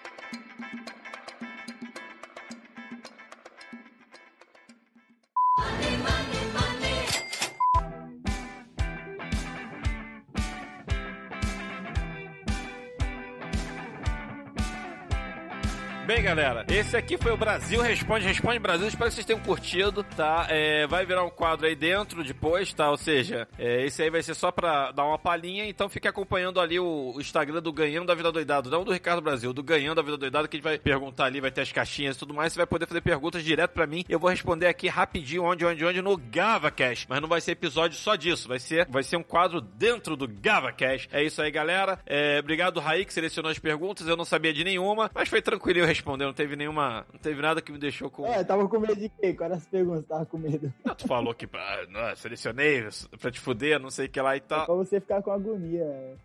Bem, 16.07 16.23
galera, 16.23 16.67
esse 16.69 16.95
aqui 16.99 17.17
foi 17.17 17.33
o 17.33 17.37
Brasil 17.37 17.81
Responde, 17.81 18.27
Responde 18.27 18.59
Brasil. 18.59 18.87
Espero 18.87 19.09
que 19.09 19.15
vocês 19.15 19.25
tenham 19.25 19.41
curtido, 19.41 20.05
tá? 20.05 20.47
É, 20.51 20.87
vai 20.87 21.07
virar 21.07 21.25
um 21.25 21.31
quadro 21.31 21.67
aí 21.67 21.75
dentro 21.75 22.23
depois, 22.23 22.75
tá? 22.75 22.91
Ou 22.91 22.97
seja, 22.99 23.49
é, 23.59 23.87
esse 23.87 24.03
aí 24.03 24.11
vai 24.11 24.23
ser 24.23 24.35
só 24.35 24.53
pra 24.53 24.93
dar 24.93 25.07
uma 25.07 25.19
palhinha, 25.19 25.65
então 25.67 25.89
fique 25.89 26.07
acompanhando 26.07 26.61
ali 26.61 26.79
o, 26.79 27.15
o 27.17 27.21
Instagram 27.23 27.63
do 27.63 27.73
Ganhando 27.73 28.09
da 28.09 28.15
Vida 28.15 28.31
Doidado, 28.31 28.69
não 28.69 28.85
do 28.85 28.93
Ricardo 28.93 29.23
Brasil, 29.23 29.55
do 29.55 29.63
Ganhando 29.63 29.95
da 29.95 30.03
Vida 30.03 30.19
Doidado, 30.19 30.47
que 30.47 30.57
a 30.57 30.59
gente 30.59 30.65
vai 30.65 30.79
perguntar 30.79 31.25
ali, 31.25 31.41
vai 31.41 31.51
ter 31.51 31.63
as 31.63 31.73
caixinhas 31.73 32.17
e 32.17 32.19
tudo 32.19 32.35
mais, 32.35 32.53
você 32.53 32.59
vai 32.59 32.67
poder 32.67 32.87
fazer 32.87 33.01
perguntas 33.01 33.43
direto 33.43 33.71
pra 33.71 33.87
mim. 33.87 34.05
Eu 34.07 34.19
vou 34.19 34.29
responder 34.29 34.67
aqui 34.67 34.89
rapidinho, 34.89 35.45
onde, 35.45 35.65
onde, 35.65 35.87
onde, 35.87 36.03
no 36.03 36.19
GavaCast. 36.19 37.07
Mas 37.09 37.23
não 37.23 37.29
vai 37.29 37.41
ser 37.41 37.53
episódio 37.53 37.97
só 37.97 38.15
disso, 38.15 38.47
vai 38.47 38.59
ser, 38.59 38.87
vai 38.91 39.03
ser 39.03 39.17
um 39.17 39.23
quadro 39.23 39.59
dentro 39.59 40.19
do 40.19 40.29
GavaCast. 40.29 41.09
É 41.11 41.23
isso 41.25 41.41
aí, 41.41 41.51
galera. 41.51 41.99
É, 42.05 42.41
obrigado, 42.41 42.79
Raí, 42.79 43.07
que 43.07 43.15
selecionou 43.15 43.51
as 43.51 43.59
perguntas. 43.59 44.07
Eu 44.07 44.19
não 44.19 44.25
sabia 44.27 44.53
de 44.53 44.63
nenhuma, 44.63 45.11
mas 45.15 45.31
foi 45.31 45.41
tranquilo 45.41 45.79
eu 45.79 45.94
responder. 45.95 46.25
Não 46.27 46.33
teve 46.35 46.57
nenhuma. 46.57 47.07
Não 47.13 47.19
teve 47.21 47.41
nada 47.41 47.63
que 47.63 47.73
me 47.73 47.79
deixou 47.79 48.11
com. 48.11 48.27
É, 48.27 48.45
tava 48.45 48.69
com 48.69 48.79
medo 48.79 48.97
de 48.97 49.09
quê? 49.09 49.33
Quais 49.35 49.41
eram 49.51 49.57
as 49.57 49.67
perguntas? 49.67 50.05
Tava 50.07 50.27
com 50.27 50.39
medo. 50.39 50.73
Ah, 50.85 50.95
tu 50.95 51.07
falou 51.09 51.35
que 51.35 51.49
ah, 51.55 51.87
não, 51.89 52.17
selecionei 52.17 52.85
pra 53.21 53.31
te 53.31 53.41
fuder, 53.41 53.79
não 53.81 53.91
sei 53.91 54.07
o 54.07 54.09
que 54.09 54.21
lá 54.21 54.35
e 54.35 54.39
É 54.39 54.41
tal. 54.41 54.67
pra 54.67 54.75
você 54.75 55.01
ficar 55.01 55.23
com 55.23 55.31
agonia. 55.31 56.17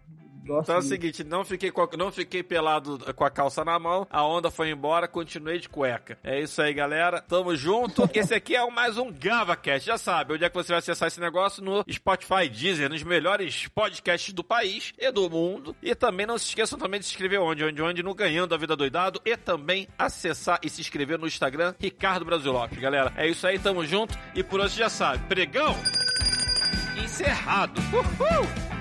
Gosto 0.49 0.63
Então 0.63 0.75
é 0.75 0.79
o 0.79 0.81
seguinte, 0.81 1.23
não 1.23 1.45
fiquei, 1.45 1.69
com 1.69 1.83
a- 1.83 1.89
não 1.97 2.11
fiquei 2.11 2.41
pelado 2.41 2.97
com 3.13 3.23
a 3.23 3.29
calça 3.29 3.63
na 3.63 3.77
mão, 3.77 4.07
a 4.09 4.25
onda 4.25 4.49
foi 4.49 4.71
embora, 4.71 5.07
continuei 5.07 5.59
de 5.59 5.69
cueca. 5.69 6.17
É 6.23 6.39
isso 6.41 6.59
aí, 6.61 6.73
galera. 6.73 7.21
Tamo 7.21 7.55
junto. 7.55 8.09
Esse 8.13 8.33
aqui 8.33 8.55
é 8.55 8.69
mais 8.71 8.97
um 8.97 9.11
GavaCast. 9.11 9.85
Já 9.85 9.97
sabe, 9.97 10.33
onde 10.33 10.43
é 10.43 10.49
que 10.49 10.55
você 10.55 10.69
vai 10.69 10.79
acessar 10.79 11.07
esse 11.07 11.19
negócio? 11.19 11.63
No 11.63 11.83
Spotify, 11.91 12.49
Deezer, 12.49 12.89
nos 12.89 13.03
melhores 13.03 13.67
podcasts 13.67 14.33
do 14.33 14.43
país 14.43 14.91
e 14.97 15.11
do 15.11 15.29
mundo. 15.29 15.75
E 15.83 15.93
também 15.93 16.25
não 16.25 16.37
se 16.37 16.45
esqueçam 16.47 16.79
também 16.79 16.99
de 16.99 17.05
se 17.05 17.11
inscrever 17.13 17.39
onde, 17.39 17.63
onde, 17.63 17.81
onde, 17.81 18.01
no 18.03 18.15
Ganhando 18.15 18.55
a 18.55 18.57
Vida 18.57 18.75
Doidado. 18.75 19.21
E 19.23 19.37
também 19.37 19.87
acessar 19.97 20.59
e 20.63 20.69
se 20.69 20.81
inscrever 20.81 21.19
no 21.19 21.27
Instagram, 21.27 21.75
Ricardo 21.79 22.25
Brasil 22.25 22.51
Lopes. 22.51 22.79
Galera, 22.79 23.13
é 23.15 23.27
isso 23.27 23.45
aí, 23.45 23.59
tamo 23.59 23.85
junto. 23.85 24.17
E 24.33 24.43
por 24.43 24.59
hoje 24.59 24.77
já 24.79 24.89
sabe, 24.89 25.23
pregão 25.27 25.75
encerrado. 27.03 27.79
Uhul! 27.93 28.78